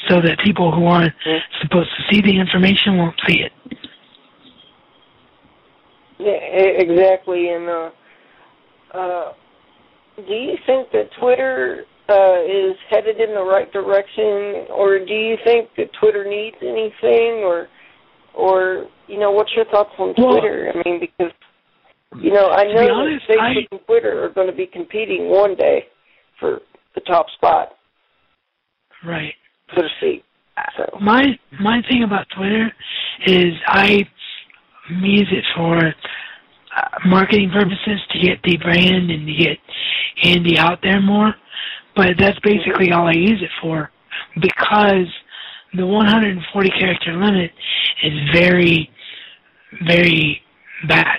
so 0.08 0.20
that 0.20 0.38
people 0.44 0.72
who 0.72 0.86
aren't 0.86 1.14
supposed 1.62 1.88
to 1.96 2.14
see 2.14 2.20
the 2.20 2.38
information 2.38 2.96
won't 2.96 3.18
see 3.26 3.40
it. 3.40 3.52
Yeah, 6.18 6.32
exactly. 6.32 7.50
And 7.50 7.68
uh, 7.68 7.90
uh, 8.92 9.32
do 10.16 10.32
you 10.34 10.56
think 10.66 10.90
that 10.92 11.10
Twitter 11.20 11.84
uh, 12.08 12.42
is 12.44 12.76
headed 12.90 13.20
in 13.20 13.34
the 13.34 13.42
right 13.42 13.70
direction, 13.72 14.66
or 14.74 14.98
do 14.98 15.14
you 15.14 15.36
think 15.44 15.70
that 15.76 15.90
Twitter 16.00 16.24
needs 16.28 16.56
anything, 16.60 17.42
or, 17.44 17.68
or 18.34 18.86
you 19.08 19.18
know, 19.18 19.30
what's 19.30 19.50
your 19.56 19.64
thoughts 19.66 19.90
on 19.98 20.14
Well- 20.18 20.32
Twitter? 20.38 20.72
I 20.74 20.88
mean, 20.88 21.00
because 21.00 21.32
you 22.20 22.30
know, 22.32 22.50
I 22.50 22.64
know 22.64 22.94
honest, 22.94 23.24
that 23.28 23.38
Facebook 23.38 23.40
I- 23.40 23.68
and 23.72 23.80
Twitter 23.86 24.24
are 24.24 24.28
going 24.28 24.46
to 24.46 24.56
be 24.56 24.66
competing 24.66 25.30
one 25.30 25.56
day 25.56 25.86
for 26.38 26.60
the 26.94 27.00
top 27.00 27.26
spot, 27.30 27.72
Right. 29.04 29.34
so 29.74 29.82
to 29.82 29.88
speak. 29.98 30.24
So. 30.76 30.98
my 31.00 31.36
my 31.60 31.82
thing 31.90 32.04
about 32.04 32.26
Twitter 32.36 32.72
is 33.26 33.54
I 33.66 34.06
use 34.88 35.28
it 35.32 35.44
for 35.56 35.92
uh, 36.76 36.98
marketing 37.06 37.50
purposes 37.50 38.00
to 38.10 38.18
get 38.20 38.42
the 38.42 38.56
brand 38.58 39.10
and 39.10 39.26
to 39.26 39.34
get 39.34 39.58
Andy 40.22 40.58
out 40.58 40.78
there 40.82 41.00
more. 41.00 41.34
But 41.96 42.14
that's 42.18 42.38
basically 42.40 42.90
all 42.92 43.06
I 43.06 43.12
use 43.12 43.40
it 43.42 43.50
for 43.62 43.90
because 44.40 45.06
the 45.76 45.86
140 45.86 46.70
character 46.70 47.12
limit 47.12 47.50
is 48.02 48.12
very, 48.32 48.90
very 49.86 50.40
bad 50.88 51.18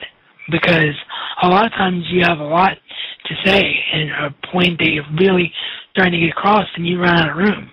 because 0.51 0.95
a 1.43 1.47
lot 1.47 1.65
of 1.65 1.71
times 1.73 2.03
you 2.09 2.21
have 2.23 2.39
a 2.39 2.43
lot 2.43 2.77
to 3.25 3.35
say 3.43 3.63
and 3.93 4.11
a 4.11 4.47
point 4.51 4.77
that 4.79 4.89
you're 4.89 5.03
really 5.17 5.51
trying 5.95 6.11
to 6.11 6.19
get 6.19 6.29
across 6.29 6.65
and 6.75 6.87
you 6.87 6.99
run 6.99 7.17
out 7.17 7.29
of 7.29 7.37
room. 7.37 7.69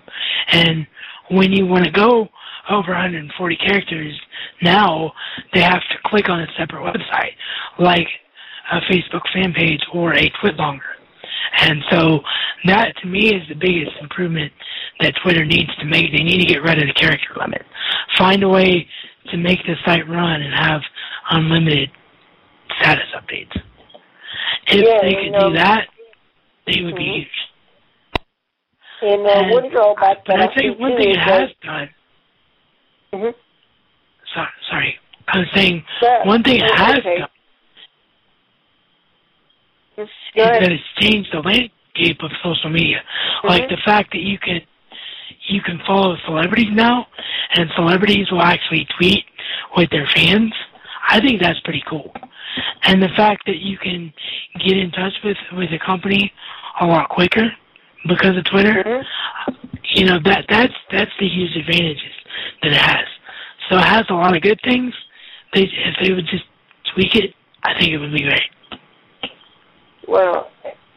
And 0.50 0.86
when 1.30 1.52
you 1.52 1.66
want 1.66 1.84
to 1.84 1.90
go 1.90 2.28
over 2.70 2.92
140 2.92 3.56
characters, 3.56 4.18
now 4.62 5.12
they 5.52 5.60
have 5.60 5.80
to 5.90 5.96
click 6.06 6.28
on 6.28 6.40
a 6.40 6.46
separate 6.58 6.82
website, 6.82 7.32
like 7.78 8.06
a 8.72 8.80
Facebook 8.92 9.22
fan 9.34 9.52
page 9.52 9.80
or 9.92 10.14
a 10.14 10.30
Twitlonger. 10.42 10.80
And 11.58 11.82
so 11.90 12.20
that 12.66 12.94
to 13.02 13.06
me 13.06 13.34
is 13.34 13.42
the 13.48 13.54
biggest 13.54 13.92
improvement 14.00 14.52
that 15.00 15.14
Twitter 15.22 15.44
needs 15.44 15.74
to 15.76 15.84
make. 15.84 16.12
They 16.12 16.22
need 16.22 16.38
to 16.40 16.46
get 16.46 16.62
rid 16.62 16.78
of 16.80 16.86
the 16.86 16.94
character 16.94 17.34
limit. 17.38 17.62
Find 18.16 18.42
a 18.42 18.48
way 18.48 18.86
to 19.30 19.36
make 19.36 19.58
the 19.66 19.74
site 19.84 20.08
run 20.08 20.40
and 20.42 20.54
have 20.54 20.80
unlimited 21.30 21.90
status 22.78 23.04
updates. 23.16 23.60
If 24.68 24.84
Yeah, 24.86 24.98
they 25.02 25.14
could 25.14 25.32
know- 25.32 25.50
do 25.50 25.56
that, 25.56 25.88
they 26.66 26.82
would 26.82 26.94
be 26.94 27.02
Mhm. 27.04 27.14
huge. 27.14 27.48
And 29.02 29.26
uh, 29.26 29.30
And- 29.30 29.50
one 29.50 29.68
drawback 29.70 30.24
But 30.24 30.38
that 30.38 30.50
I 30.50 30.54
tell 30.54 30.64
you 30.64 30.72
one 30.74 30.96
thing 30.96 31.10
it 31.10 31.18
has 31.18 31.50
done. 31.62 31.90
Mhm. 33.14 33.34
So, 34.34 34.46
sorry, 34.70 34.98
I 35.28 35.38
was 35.38 35.48
saying 35.54 35.84
That- 36.00 36.26
one 36.26 36.42
thing 36.42 36.60
it 36.60 36.74
has 36.74 36.98
okay. 36.98 37.18
done 37.18 37.28
is 39.98 40.08
that 40.36 40.72
it's 40.72 40.82
changed 41.00 41.30
the 41.32 41.40
landscape 41.40 42.22
of 42.22 42.30
social 42.42 42.70
media. 42.70 43.02
Like 43.44 43.64
Mhm. 43.64 43.70
the 43.70 43.76
fact 43.78 44.12
that 44.12 44.20
you 44.20 44.38
can 44.38 44.62
you 45.48 45.60
can 45.60 45.78
follow 45.80 46.16
celebrities 46.24 46.70
now, 46.70 47.08
and 47.54 47.70
celebrities 47.74 48.30
will 48.30 48.42
actually 48.42 48.84
tweet 48.96 49.24
with 49.76 49.90
their 49.90 50.06
fans. 50.06 50.54
I 51.08 51.20
think 51.20 51.42
that's 51.42 51.58
pretty 51.60 51.82
cool. 51.86 52.14
And 52.84 53.02
the 53.02 53.08
fact 53.10 53.44
that 53.46 53.56
you 53.56 53.76
can 53.76 54.12
get 54.58 54.76
in 54.76 54.90
touch 54.92 55.20
with 55.22 55.36
with 55.52 55.72
a 55.72 55.78
company 55.78 56.32
a 56.80 56.86
lot 56.86 57.08
quicker 57.08 57.54
because 58.06 58.36
of 58.36 58.44
Twitter, 58.44 58.82
Mm-hmm. 58.84 59.54
you 59.84 60.06
know 60.06 60.18
that 60.20 60.46
that's 60.48 60.74
that's 60.90 61.12
the 61.18 61.28
huge 61.28 61.56
advantages 61.56 62.14
that 62.62 62.72
it 62.72 62.80
has. 62.80 63.06
So 63.70 63.78
it 63.78 63.84
has 63.84 64.04
a 64.10 64.14
lot 64.14 64.36
of 64.36 64.42
good 64.42 64.60
things. 64.64 64.92
They 65.54 65.62
if 65.62 65.94
they 66.02 66.12
would 66.12 66.26
just 66.26 66.44
tweak 66.94 67.14
it, 67.14 67.34
I 67.62 67.78
think 67.78 67.92
it 67.92 67.98
would 67.98 68.12
be 68.12 68.22
great. 68.22 68.80
Well, 70.08 70.50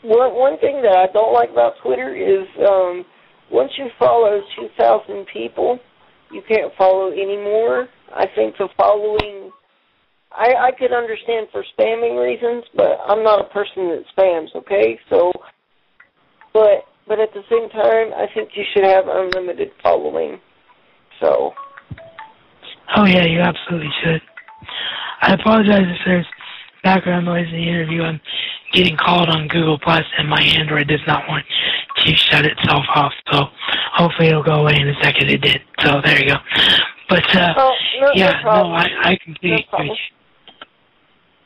one 0.03 0.33
one 0.33 0.59
thing 0.59 0.81
that 0.83 0.95
I 0.95 1.11
don't 1.11 1.33
like 1.33 1.51
about 1.51 1.73
Twitter 1.83 2.15
is 2.15 2.47
um, 2.67 3.05
once 3.51 3.71
you 3.77 3.87
follow 3.99 4.41
2,000 4.59 5.25
people, 5.31 5.79
you 6.31 6.41
can't 6.47 6.71
follow 6.77 7.11
anymore. 7.11 7.87
I 8.13 8.25
think 8.35 8.57
the 8.57 8.67
following, 8.77 9.51
I, 10.31 10.53
I 10.67 10.71
could 10.77 10.91
understand 10.91 11.47
for 11.51 11.63
spamming 11.77 12.21
reasons, 12.21 12.63
but 12.75 12.99
I'm 13.07 13.23
not 13.23 13.45
a 13.45 13.49
person 13.49 13.89
that 13.89 14.03
spams. 14.17 14.55
Okay, 14.55 14.99
so, 15.09 15.31
but 16.53 16.85
but 17.07 17.19
at 17.19 17.29
the 17.33 17.43
same 17.49 17.69
time, 17.69 18.13
I 18.13 18.25
think 18.33 18.49
you 18.55 18.63
should 18.73 18.85
have 18.85 19.05
unlimited 19.07 19.69
following. 19.83 20.39
So. 21.19 21.53
Oh 22.95 23.05
yeah, 23.05 23.25
you 23.25 23.39
absolutely 23.39 23.89
should. 24.03 24.21
I 25.21 25.33
apologize 25.33 25.85
if 25.87 25.97
there's 26.05 26.25
background 26.83 27.25
noise 27.25 27.47
in 27.47 27.57
the 27.57 27.67
interview. 27.67 28.03
I'm 28.03 28.21
getting 28.73 28.95
called 28.97 29.29
on 29.29 29.47
Google 29.47 29.79
Plus, 29.79 30.03
and 30.17 30.29
my 30.29 30.41
Android 30.41 30.87
does 30.87 31.01
not 31.07 31.27
want 31.27 31.45
to 32.05 32.15
shut 32.15 32.45
itself 32.45 32.85
off. 32.93 33.13
So 33.31 33.45
hopefully 33.93 34.27
it'll 34.29 34.43
go 34.43 34.61
away 34.61 34.75
in 34.79 34.87
a 34.87 34.93
second. 35.01 35.29
It 35.29 35.41
did. 35.41 35.61
So 35.79 36.01
there 36.03 36.19
you 36.21 36.29
go. 36.29 36.37
But 37.09 37.35
uh, 37.35 37.53
Oh, 37.57 37.73
no, 38.01 38.07
no 38.07 38.11
yeah, 38.13 38.31
no, 38.31 38.41
problem. 38.41 38.73
I 38.75 38.87
I 39.03 39.17
completely 39.23 39.65
No 39.71 39.77
agree. 39.79 39.99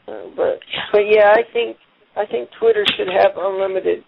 Uh, 0.07 0.13
but 0.35 0.59
but 0.91 1.07
yeah, 1.07 1.33
I 1.35 1.43
think 1.53 1.77
I 2.15 2.25
think 2.25 2.49
Twitter 2.59 2.85
should 2.97 3.07
have 3.07 3.31
unlimited 3.37 4.03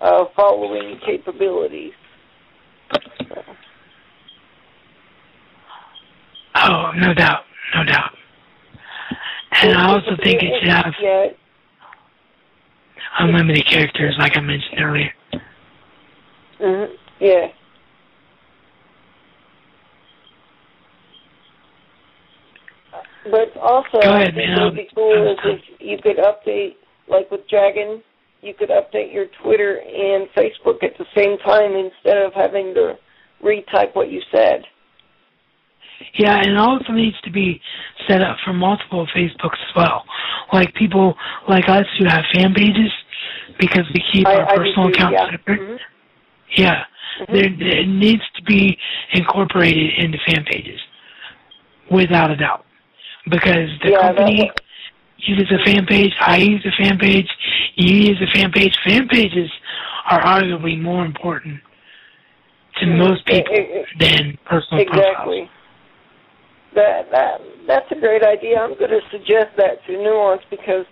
uh, 0.00 0.24
following 0.36 0.98
capabilities. 1.04 1.92
So. 3.28 3.42
Oh, 6.64 6.92
no 6.96 7.14
doubt, 7.14 7.44
no 7.74 7.84
doubt. 7.84 8.10
And 9.62 9.76
I 9.76 9.88
also 9.88 10.16
think 10.22 10.42
it 10.42 10.52
should 10.60 10.70
have 10.70 10.92
unlimited 13.20 13.66
characters, 13.66 14.14
like 14.18 14.36
I 14.36 14.40
mentioned 14.40 14.80
earlier. 14.80 15.12
hmm 16.60 16.92
yeah. 17.20 17.48
But 23.30 23.56
also, 23.60 24.00
Go 24.00 24.14
ahead, 24.14 24.34
man. 24.34 24.64
would 24.64 24.74
be 24.74 24.88
cool 24.94 25.32
is 25.32 25.38
if 25.44 25.60
you 25.80 25.98
could 26.02 26.16
update, 26.16 26.76
like 27.08 27.30
with 27.30 27.46
Dragon, 27.48 28.02
you 28.40 28.54
could 28.54 28.70
update 28.70 29.12
your 29.12 29.26
Twitter 29.42 29.80
and 29.80 30.28
Facebook 30.36 30.82
at 30.82 30.96
the 30.96 31.04
same 31.14 31.36
time 31.38 31.72
instead 31.74 32.16
of 32.18 32.32
having 32.32 32.72
to 32.74 32.94
retype 33.42 33.94
what 33.94 34.10
you 34.10 34.22
said. 34.32 34.64
Yeah, 36.14 36.38
and 36.38 36.50
it 36.52 36.56
also 36.56 36.92
needs 36.92 37.20
to 37.22 37.30
be 37.30 37.60
set 38.08 38.22
up 38.22 38.36
for 38.44 38.52
multiple 38.52 39.06
Facebooks 39.14 39.58
as 39.68 39.74
well. 39.76 40.04
Like 40.52 40.74
people 40.74 41.14
like 41.48 41.68
us 41.68 41.86
who 41.98 42.06
have 42.06 42.24
fan 42.34 42.54
pages, 42.54 42.90
because 43.58 43.84
we 43.94 44.02
keep 44.12 44.26
I- 44.26 44.36
our 44.36 44.48
I 44.48 44.56
personal 44.56 44.88
accounts 44.88 45.18
yeah. 45.20 45.30
separate. 45.30 45.60
Mhm. 45.60 45.78
Yeah, 46.56 46.84
there 47.28 47.44
it 47.44 47.88
needs 47.88 48.22
to 48.36 48.42
be 48.44 48.78
incorporated 49.12 49.92
into 49.98 50.18
fan 50.26 50.44
pages, 50.44 50.80
without 51.90 52.30
a 52.30 52.36
doubt, 52.36 52.64
because 53.28 53.68
the 53.82 53.90
Yeah, 53.90 54.00
company 54.00 54.50
uses 55.18 55.50
a 55.52 55.58
fan 55.64 55.84
page. 55.86 56.14
I 56.20 56.36
use 56.38 56.64
a 56.64 56.72
fan 56.82 56.98
page. 56.98 57.28
You 57.74 57.94
use 57.96 58.20
a 58.22 58.26
fan 58.28 58.50
page. 58.52 58.74
Fan 58.84 59.08
pages 59.08 59.50
are 60.10 60.22
arguably 60.22 60.80
more 60.80 61.04
important 61.04 61.60
to 62.76 62.86
most 62.86 63.26
people 63.26 63.54
e- 63.54 63.80
e- 63.80 63.84
than 63.98 64.38
personal 64.46 64.84
profiles. 64.86 65.48
That 66.78 67.10
that 67.10 67.40
that's 67.66 67.90
a 67.90 67.98
great 67.98 68.22
idea. 68.22 68.58
I'm 68.60 68.78
going 68.78 68.90
to 68.90 69.00
suggest 69.10 69.50
that 69.56 69.84
to 69.86 69.92
Nuance 69.92 70.42
because 70.48 70.86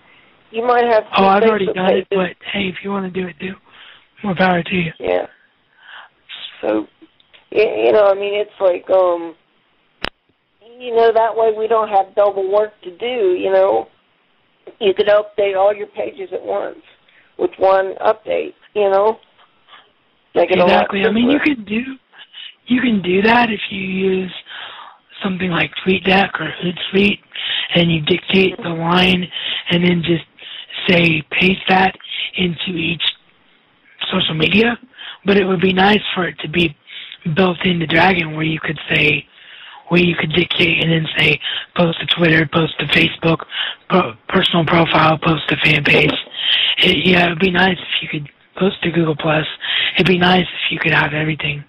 you 0.50 0.66
might 0.66 0.84
have. 0.84 1.04
Oh, 1.16 1.26
I've 1.26 1.44
already 1.44 1.66
done 1.66 1.94
it, 1.94 2.08
but 2.10 2.34
hey, 2.52 2.66
if 2.66 2.82
you 2.82 2.90
want 2.90 3.06
to 3.06 3.20
do 3.20 3.28
it, 3.28 3.38
do. 3.38 3.54
More 4.24 4.34
power 4.34 4.64
to 4.64 4.74
you. 4.74 4.90
Yeah. 4.98 5.26
So, 6.60 6.86
you 7.52 7.92
know, 7.92 8.06
I 8.06 8.14
mean, 8.14 8.34
it's 8.34 8.50
like, 8.60 8.88
um, 8.90 9.36
you 10.76 10.96
know, 10.96 11.12
that 11.14 11.36
way 11.36 11.52
we 11.56 11.68
don't 11.68 11.88
have 11.88 12.14
double 12.16 12.50
work 12.50 12.72
to 12.82 12.90
do. 12.96 13.36
You 13.38 13.52
know, 13.52 13.86
you 14.80 14.92
could 14.92 15.06
update 15.06 15.56
all 15.56 15.72
your 15.72 15.86
pages 15.88 16.30
at 16.32 16.42
once 16.42 16.82
with 17.38 17.50
one 17.58 17.94
update. 18.04 18.54
You 18.74 18.90
know, 18.90 19.18
make 20.34 20.50
it 20.50 20.58
a 20.58 20.62
lot 20.62 20.70
Exactly. 20.70 21.02
I 21.06 21.12
mean, 21.12 21.30
you 21.30 21.38
can 21.38 21.64
do 21.64 21.82
you 22.66 22.80
can 22.80 23.00
do 23.02 23.22
that 23.22 23.50
if 23.50 23.60
you 23.70 23.80
use 23.80 24.32
something 25.22 25.50
like 25.50 25.70
TweetDeck 25.84 26.40
or 26.40 26.52
Hootsuite, 26.62 27.20
and 27.74 27.90
you 27.90 28.00
dictate 28.02 28.56
the 28.58 28.68
line, 28.70 29.26
and 29.70 29.84
then 29.84 30.02
just 30.02 30.24
say 30.88 31.22
paste 31.30 31.62
that 31.68 31.96
into 32.36 32.76
each 32.76 33.02
social 34.12 34.34
media. 34.34 34.78
But 35.24 35.36
it 35.36 35.44
would 35.44 35.60
be 35.60 35.72
nice 35.72 36.02
for 36.14 36.26
it 36.26 36.38
to 36.40 36.48
be 36.48 36.76
built 37.34 37.58
into 37.64 37.86
Dragon, 37.86 38.36
where 38.36 38.44
you 38.44 38.60
could 38.60 38.78
say 38.90 39.26
where 39.88 40.00
you 40.00 40.16
could 40.16 40.32
dictate 40.32 40.82
and 40.82 40.90
then 40.90 41.06
say 41.16 41.40
post 41.76 42.00
to 42.00 42.06
Twitter, 42.06 42.48
post 42.52 42.78
to 42.78 42.86
Facebook, 42.86 43.44
pro- 43.88 44.14
personal 44.28 44.64
profile, 44.66 45.18
post 45.18 45.48
to 45.48 45.56
fan 45.62 45.84
page. 45.84 46.12
It, 46.78 47.06
yeah, 47.06 47.26
it'd 47.26 47.38
be 47.38 47.50
nice 47.50 47.78
if 47.78 48.02
you 48.02 48.08
could 48.08 48.28
post 48.58 48.82
to 48.82 48.90
Google 48.90 49.16
Plus. 49.16 49.46
It'd 49.94 50.06
be 50.06 50.18
nice 50.18 50.42
if 50.42 50.72
you 50.72 50.78
could 50.78 50.92
have 50.92 51.12
everything 51.12 51.64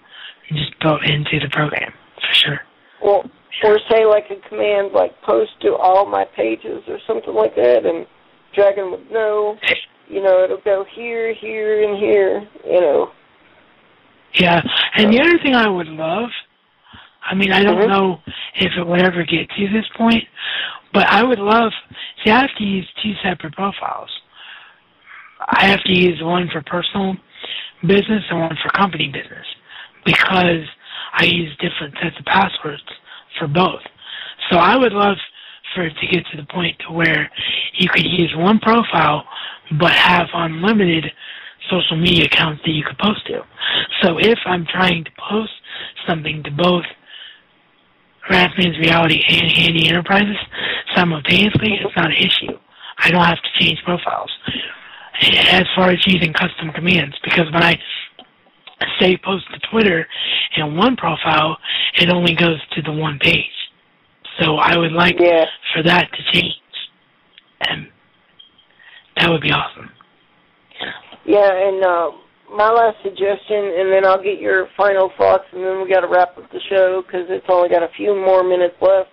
just 0.48 0.78
built 0.80 1.02
into 1.04 1.38
the 1.40 1.48
program 1.50 1.92
for 2.16 2.34
sure. 2.34 2.60
Well, 3.02 3.30
or 3.64 3.78
say 3.90 4.04
like 4.04 4.24
a 4.30 4.48
command 4.48 4.92
like 4.92 5.20
post 5.22 5.50
to 5.62 5.74
all 5.74 6.06
my 6.06 6.24
pages 6.36 6.82
or 6.88 6.98
something 7.06 7.34
like 7.34 7.54
that, 7.56 7.84
and 7.84 8.06
Dragon 8.54 8.90
would 8.90 9.10
know. 9.10 9.56
You 10.08 10.22
know, 10.22 10.42
it'll 10.42 10.62
go 10.64 10.84
here, 10.94 11.34
here, 11.34 11.88
and 11.88 11.98
here. 11.98 12.48
You 12.64 12.80
know. 12.80 13.10
Yeah, 14.34 14.60
and 14.96 15.12
the 15.12 15.20
other 15.20 15.38
thing 15.42 15.54
I 15.54 15.68
would 15.68 15.88
love, 15.88 16.30
I 17.22 17.34
mean, 17.34 17.52
I 17.52 17.62
don't 17.62 17.78
Mhm. 17.78 17.88
know 17.88 18.22
if 18.54 18.72
it 18.76 18.86
would 18.86 19.02
ever 19.02 19.22
get 19.24 19.50
to 19.50 19.68
this 19.68 19.86
point, 19.96 20.26
but 20.92 21.06
I 21.08 21.22
would 21.22 21.38
love, 21.38 21.72
see, 22.22 22.30
I 22.30 22.40
have 22.40 22.54
to 22.56 22.64
use 22.64 22.88
two 23.02 23.14
separate 23.22 23.54
profiles. 23.54 24.10
I 25.40 25.64
have 25.66 25.82
to 25.84 25.92
use 25.92 26.20
one 26.22 26.48
for 26.48 26.62
personal 26.62 27.16
business 27.84 28.24
and 28.30 28.40
one 28.40 28.56
for 28.56 28.70
company 28.70 29.08
business 29.08 29.46
because 30.04 30.66
I 31.14 31.24
use 31.24 31.56
different 31.56 31.94
sets 32.02 32.18
of 32.18 32.24
passwords 32.26 32.82
for 33.38 33.48
both. 33.48 33.80
So 34.50 34.56
I 34.58 34.76
would 34.76 34.92
love 34.92 35.16
for 35.74 35.84
it 35.84 35.94
to 36.00 36.06
get 36.06 36.24
to 36.32 36.36
the 36.36 36.46
point 36.52 36.76
to 36.86 36.92
where 36.92 37.30
you 37.74 37.88
could 37.88 38.04
use 38.04 38.32
one 38.36 38.58
profile 38.58 39.24
but 39.78 39.92
have 39.92 40.26
unlimited 40.32 41.04
social 41.70 41.96
media 41.96 42.24
accounts 42.24 42.62
that 42.64 42.72
you 42.72 42.82
could 42.82 42.98
post 42.98 43.26
to. 43.26 43.42
So 44.02 44.18
if 44.18 44.38
I'm 44.46 44.66
trying 44.66 45.04
to 45.04 45.10
post 45.30 45.52
something 46.06 46.42
to 46.44 46.50
both 46.50 46.84
Razman's 48.30 48.78
Reality 48.78 49.22
and 49.28 49.50
Handi 49.50 49.88
Enterprises 49.88 50.36
simultaneously, 50.94 51.78
it's 51.80 51.96
not 51.96 52.06
an 52.06 52.16
issue. 52.16 52.58
I 52.98 53.10
don't 53.10 53.24
have 53.24 53.38
to 53.38 53.64
change 53.64 53.78
profiles. 53.84 54.30
As 55.20 55.64
far 55.74 55.90
as 55.90 55.98
using 56.06 56.32
custom 56.32 56.70
commands, 56.74 57.16
because 57.24 57.50
when 57.52 57.62
I 57.62 57.78
say 59.00 59.16
post 59.24 59.44
to 59.52 59.58
Twitter 59.70 60.06
in 60.56 60.76
one 60.76 60.96
profile, 60.96 61.56
it 61.96 62.10
only 62.10 62.34
goes 62.34 62.60
to 62.72 62.82
the 62.82 62.92
one 62.92 63.18
page. 63.20 63.44
So 64.40 64.56
I 64.56 64.76
would 64.76 64.92
like 64.92 65.18
for 65.18 65.82
that 65.82 66.08
to 66.12 66.32
change. 66.32 66.54
And 67.60 67.88
that 69.16 69.30
would 69.30 69.40
be 69.40 69.50
awesome. 69.50 69.90
Yeah, 71.24 71.50
and 71.50 71.84
uh, 71.84 72.10
my 72.54 72.70
last 72.70 72.96
suggestion, 73.02 73.74
and 73.78 73.92
then 73.92 74.06
I'll 74.06 74.22
get 74.22 74.40
your 74.40 74.68
final 74.76 75.10
thoughts, 75.18 75.44
and 75.52 75.62
then 75.62 75.82
we 75.82 75.90
got 75.90 76.00
to 76.00 76.08
wrap 76.08 76.38
up 76.38 76.50
the 76.52 76.60
show 76.70 77.02
because 77.04 77.26
it's 77.28 77.46
only 77.48 77.68
got 77.68 77.82
a 77.82 77.90
few 77.96 78.14
more 78.14 78.42
minutes 78.42 78.76
left. 78.80 79.10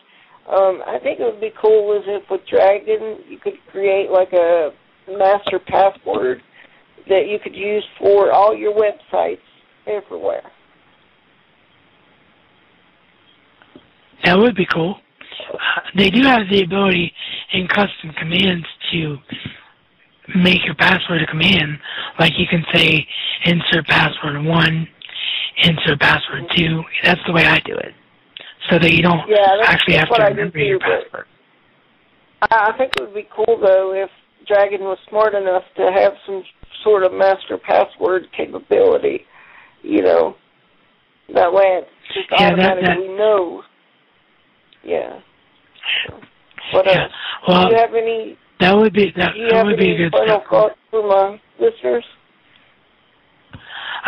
Um, 0.48 0.84
I 0.86 1.00
think 1.02 1.20
it 1.20 1.24
would 1.24 1.42
be 1.42 1.52
cool 1.60 1.98
is 1.98 2.04
if 2.06 2.30
with 2.30 2.42
Dragon 2.48 3.18
you 3.28 3.40
could 3.40 3.56
create 3.72 4.12
like 4.12 4.32
a 4.32 4.70
master 5.10 5.60
password 5.60 6.42
that 7.10 7.28
you 7.28 7.40
could 7.44 7.56
use 7.56 7.84
for 8.00 8.32
all 8.32 8.56
your 8.56 8.74
websites 8.74 9.40
everywhere. 9.88 10.44
That 14.24 14.38
would 14.38 14.56
be 14.56 14.66
cool. 14.74 14.96
Uh, 15.54 15.58
they 15.98 16.10
do 16.10 16.22
have 16.24 16.42
the 16.50 16.64
ability 16.64 17.12
in 17.54 17.68
custom 17.68 18.12
commands 18.18 18.66
to 18.92 19.18
make 20.36 20.66
your 20.66 20.76
password 20.76 21.22
a 21.22 21.28
command. 21.28 21.78
Like 22.20 22.34
you 22.38 22.46
can 22.50 22.64
say 22.74 23.06
insert 23.46 23.86
password 23.88 24.44
one, 24.44 24.88
insert 25.64 26.00
password 26.00 26.46
two. 26.56 26.82
That's 27.04 27.20
the 27.28 27.34
way 27.34 27.46
I 27.46 27.60
do 27.60 27.76
it. 27.76 27.94
So 28.70 28.80
that 28.80 28.94
you 28.94 29.04
don't 29.04 29.22
Yeah, 29.30 29.46
actually 29.64 29.96
have 29.96 30.10
to 30.10 30.24
remember 30.24 30.58
your 30.58 30.80
too. 30.80 30.86
password. 30.86 31.28
I 32.50 32.72
I 32.74 32.78
think 32.78 32.94
it 32.98 33.02
would 33.02 33.14
be 33.14 33.28
cool 33.36 33.60
though 33.62 33.94
if 33.94 34.10
Dragon 34.48 34.82
was 34.82 34.98
smart 35.10 35.36
enough 35.36 35.64
to 35.78 35.92
have 35.92 36.14
some 36.26 36.44
sort 36.84 37.04
of 37.04 37.14
master 37.14 37.58
password 37.58 38.24
capability. 38.36 39.26
You 39.86 40.02
know, 40.02 40.36
that 41.34 41.54
way 41.54 41.64
it 41.64 41.88
just 42.14 42.28
Yeah, 42.32 42.56
that- 42.56 42.78
automatically 42.78 43.08
knows. 43.10 43.64
Yeah. 44.84 45.14
What 46.72 46.86
Yeah. 46.88 47.04
else? 47.04 47.14
Well, 47.48 47.68
do 47.68 47.74
you 47.76 47.80
have 47.80 47.94
any? 47.94 48.38
That 48.60 48.76
would 48.76 48.94
be 48.94 49.12
that, 49.12 49.34
Do 49.34 49.40
you 49.40 49.50
that 49.50 49.56
have 49.58 49.66
would 49.68 49.78
be 49.78 49.86
a 49.86 49.94
any 49.94 49.98
good 49.98 50.12
final 50.12 50.40
step. 50.40 50.48
thoughts 50.50 50.76
for 50.90 51.04
my 51.04 51.40
listeners? 51.60 52.04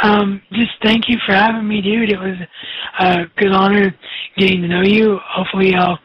Um, 0.02 0.42
just 0.52 0.72
thank 0.84 1.10
you 1.10 1.18
for 1.26 1.34
having 1.34 1.68
me, 1.68 1.82
dude. 1.82 2.12
It 2.12 2.20
was 2.20 2.38
a 3.00 3.26
good 3.36 3.52
honor 3.52 3.94
getting 4.36 4.62
to 4.64 4.68
know 4.68 4.82
you. 4.82 5.20
Hopefully, 5.24 5.76
I'll 5.76 6.00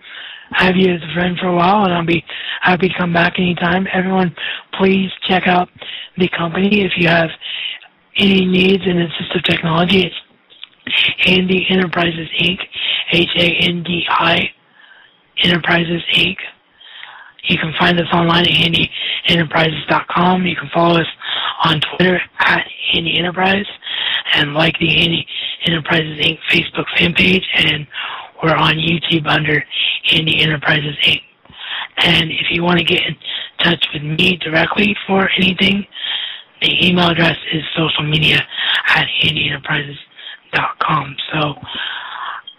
have 0.52 0.76
you 0.76 0.92
as 0.92 1.02
a 1.02 1.12
friend 1.14 1.38
for 1.38 1.48
a 1.48 1.54
while, 1.54 1.84
and 1.84 1.94
I'll 1.94 2.04
be 2.04 2.24
happy 2.60 2.88
to 2.88 2.94
come 2.98 3.12
back 3.12 3.38
anytime. 3.38 3.86
Everyone, 3.92 4.34
please 4.74 5.10
check 5.28 5.46
out 5.46 5.68
the 6.18 6.28
company 6.28 6.82
if 6.84 6.92
you 6.96 7.08
have 7.08 7.30
any 8.18 8.44
needs 8.46 8.82
in 8.86 8.96
assistive 8.96 9.44
technology. 9.44 10.06
It's 10.06 10.16
Handi 11.20 11.66
Enterprises 11.70 12.28
Inc. 12.40 12.58
H 13.12 13.28
A 13.36 13.46
N 13.68 13.82
D 13.82 14.04
I 14.08 14.40
Enterprises 15.42 16.02
Inc. 16.16 16.36
You 17.44 17.58
can 17.58 17.72
find 17.78 17.98
us 18.00 18.06
online 18.12 18.46
at 18.46 18.52
handienterprises.com. 19.28 20.46
You 20.46 20.56
can 20.56 20.70
follow 20.72 21.00
us 21.00 21.06
on 21.64 21.80
Twitter 21.80 22.20
at 22.38 22.64
Handi 22.92 23.18
Enterprise 23.18 23.66
and 24.34 24.54
like 24.54 24.74
the 24.78 24.88
Handi 24.88 25.26
Enterprises 25.66 26.18
Inc. 26.20 26.38
Facebook 26.50 26.86
fan 26.96 27.14
page. 27.14 27.44
And 27.56 27.86
we're 28.42 28.54
on 28.54 28.76
YouTube 28.76 29.26
under 29.26 29.62
Handi 30.04 30.40
Enterprises 30.40 30.96
Inc. 31.04 31.20
And 31.98 32.30
if 32.30 32.46
you 32.50 32.62
want 32.62 32.78
to 32.78 32.84
get 32.84 33.02
in 33.06 33.16
touch 33.62 33.84
with 33.92 34.02
me 34.02 34.36
directly 34.38 34.96
for 35.06 35.28
anything 35.36 35.84
the 36.62 36.86
email 36.86 37.08
address 37.08 37.36
is 37.52 37.62
social 37.76 38.04
media 38.04 38.40
at 38.86 39.06
handienterprises.com. 39.22 41.16
So 41.32 41.54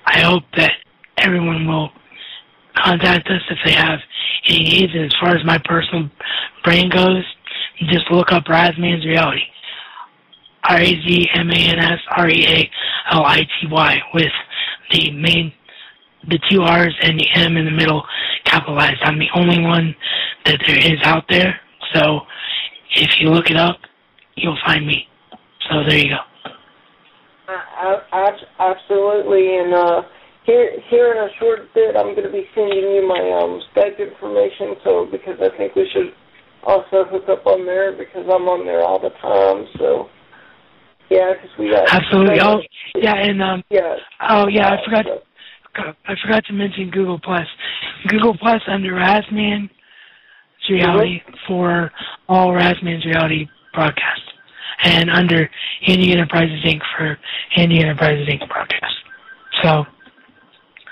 I 0.06 0.20
hope 0.22 0.44
that 0.58 0.74
everyone 1.18 1.68
will 1.68 1.90
contact 2.76 3.28
us 3.28 3.42
if 3.50 3.58
they 3.66 3.74
have 3.74 4.00
any 4.48 4.64
needs. 4.64 4.94
And 4.94 5.06
as 5.06 5.16
far 5.20 5.36
as 5.36 5.46
my 5.46 5.58
personal 5.66 6.10
brand 6.64 6.92
goes, 6.92 7.24
just 7.90 8.12
look 8.12 8.32
up 8.32 8.46
Razman's 8.46 9.06
Reality. 9.06 9.42
R 10.70 10.78
A 10.78 10.86
Z 10.86 11.30
M 11.34 11.50
A 11.50 11.56
N 11.56 11.80
S 11.80 12.00
R 12.16 12.30
E 12.30 12.46
A 12.48 12.70
L 13.16 13.26
I 13.26 13.40
T 13.40 13.68
Y 13.70 14.02
with 14.14 14.32
the 14.92 15.12
main 15.12 15.52
the 16.30 16.40
two 16.50 16.62
R's 16.62 16.96
and 17.02 17.20
the 17.20 17.28
M 17.36 17.58
in 17.58 17.66
the 17.66 17.72
middle 17.72 18.04
capitalized. 18.46 19.02
I'm 19.02 19.20
the 19.20 19.28
only 19.36 19.60
one 19.60 19.94
that 20.46 20.62
there 20.66 20.78
is 20.78 21.02
out 21.04 21.26
there. 21.30 21.60
So 21.94 22.22
if 22.96 23.20
you 23.20 23.30
look 23.30 23.50
it 23.50 23.58
up, 23.58 23.78
you'll 24.36 24.58
find 24.66 24.86
me. 24.86 25.08
So 25.70 25.84
there 25.88 25.98
you 25.98 26.10
go. 26.10 26.52
Uh, 27.48 28.32
absolutely, 28.60 29.58
and 29.58 29.74
uh, 29.74 30.02
here 30.46 30.72
here 30.90 31.12
in 31.12 31.18
a 31.18 31.30
short 31.40 31.74
bit, 31.74 31.96
I'm 31.96 32.16
going 32.16 32.24
to 32.24 32.32
be 32.32 32.46
sending 32.56 32.80
you 32.80 33.08
my 33.08 33.20
um, 33.20 33.62
Skype 33.76 34.00
information. 34.00 34.76
So 34.84 35.08
because 35.12 35.40
I 35.42 35.56
think 35.58 35.76
we 35.76 35.90
should 35.94 36.14
also 36.64 37.06
hook 37.06 37.28
up 37.30 37.46
on 37.46 37.66
there 37.66 37.92
because 37.92 38.26
I'm 38.26 38.48
on 38.48 38.66
there 38.66 38.82
all 38.82 39.00
the 39.00 39.12
time. 39.22 39.68
So 39.78 40.08
yeah, 41.10 41.34
because 41.34 41.52
we 41.60 41.70
got 41.70 41.88
absolutely. 41.94 42.40
Oh 42.42 42.60
yeah, 42.96 43.16
and 43.16 43.42
um 43.42 43.64
yeah. 43.70 43.96
Oh 44.30 44.48
yeah, 44.48 44.70
I 44.70 44.78
forgot. 44.86 45.06
I 45.76 46.14
forgot 46.24 46.46
to 46.46 46.54
mention 46.54 46.92
Google 46.92 47.20
Plus. 47.20 47.48
Google 48.08 48.38
Plus 48.38 48.62
under 48.68 48.94
Razman's 48.94 49.72
Reality 50.70 51.20
mm-hmm. 51.20 51.34
for 51.48 51.92
all 52.30 52.52
Razman's 52.52 53.06
Reality 53.06 53.48
broadcasts, 53.74 54.30
and 54.84 55.10
under 55.10 55.50
Handi 55.82 56.12
Enterprises 56.12 56.64
Inc. 56.66 56.82
for 56.98 57.18
Handi 57.56 57.80
Enterprises 57.80 58.28
Inc. 58.28 58.48
broadcast. 58.48 58.96
So. 59.62 59.86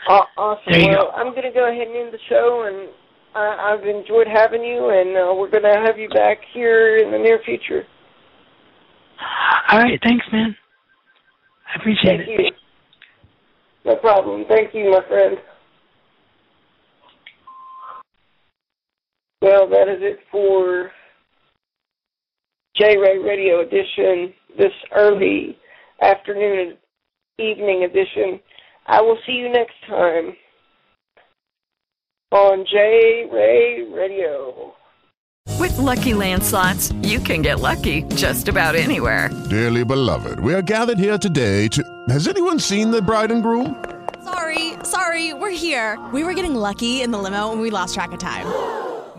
Uh, 0.10 0.24
awesome. 0.38 0.64
There 0.72 0.82
you 0.82 0.88
well, 0.90 1.12
go. 1.12 1.12
I'm 1.12 1.32
going 1.32 1.44
to 1.44 1.52
go 1.52 1.70
ahead 1.70 1.88
and 1.88 1.96
end 1.96 2.14
the 2.14 2.20
show, 2.28 2.66
and 2.68 2.90
I, 3.36 3.74
I've 3.74 3.86
enjoyed 3.86 4.28
having 4.28 4.64
you, 4.64 4.90
and 4.90 5.16
uh, 5.16 5.34
we're 5.36 5.50
going 5.50 5.64
to 5.64 5.80
have 5.86 5.98
you 5.98 6.10
back 6.10 6.40
here 6.54 6.98
in 6.98 7.12
the 7.12 7.18
near 7.18 7.40
future. 7.46 7.84
All 9.72 9.80
right. 9.80 10.00
Thanks, 10.04 10.26
man. 10.32 10.56
I 11.74 11.80
appreciate 11.80 12.18
Thank 12.26 12.40
it. 12.40 12.46
You. 12.46 12.52
No 13.86 13.96
problem. 13.98 14.46
Thank 14.50 14.74
you, 14.74 14.92
my 14.92 15.08
friend. 15.08 15.38
Well, 19.42 19.68
that 19.70 19.88
is 19.88 20.02
it 20.02 20.20
for 20.32 20.92
J 22.82 22.98
Ray 22.98 23.20
Radio 23.20 23.62
Edition, 23.62 24.34
this 24.58 24.72
early 24.96 25.56
afternoon, 26.02 26.78
evening 27.38 27.84
edition. 27.84 28.40
I 28.88 29.00
will 29.02 29.20
see 29.24 29.34
you 29.34 29.50
next 29.50 29.76
time 29.88 30.36
on 32.32 32.66
J 32.66 33.30
Ray 33.32 33.84
Radio. 33.88 34.74
With 35.60 35.78
lucky 35.78 36.14
landslots, 36.14 36.92
you 37.08 37.20
can 37.20 37.44
get 37.44 37.60
lucky 37.60 38.02
just 38.16 38.48
about 38.48 38.74
anywhere. 38.74 39.30
Dearly 39.52 39.86
beloved, 39.86 40.40
we 40.40 40.56
are 40.56 40.64
gathered 40.64 40.98
here 40.98 41.20
today 41.20 41.68
to. 41.68 41.84
Has 42.10 42.28
anyone 42.28 42.58
seen 42.58 42.90
the 42.90 43.00
bride 43.00 43.30
and 43.30 43.44
groom? 43.44 43.86
Sorry, 44.24 44.74
sorry, 44.84 45.36
we're 45.36 45.52
here. 45.52 46.04
We 46.12 46.24
were 46.24 46.34
getting 46.34 46.56
lucky 46.56 47.04
in 47.04 47.12
the 47.12 47.20
limo 47.20 47.52
and 47.52 47.62
we 47.62 47.70
lost 47.70 47.94
track 47.94 48.12
of 48.12 48.18
time. 48.18 48.48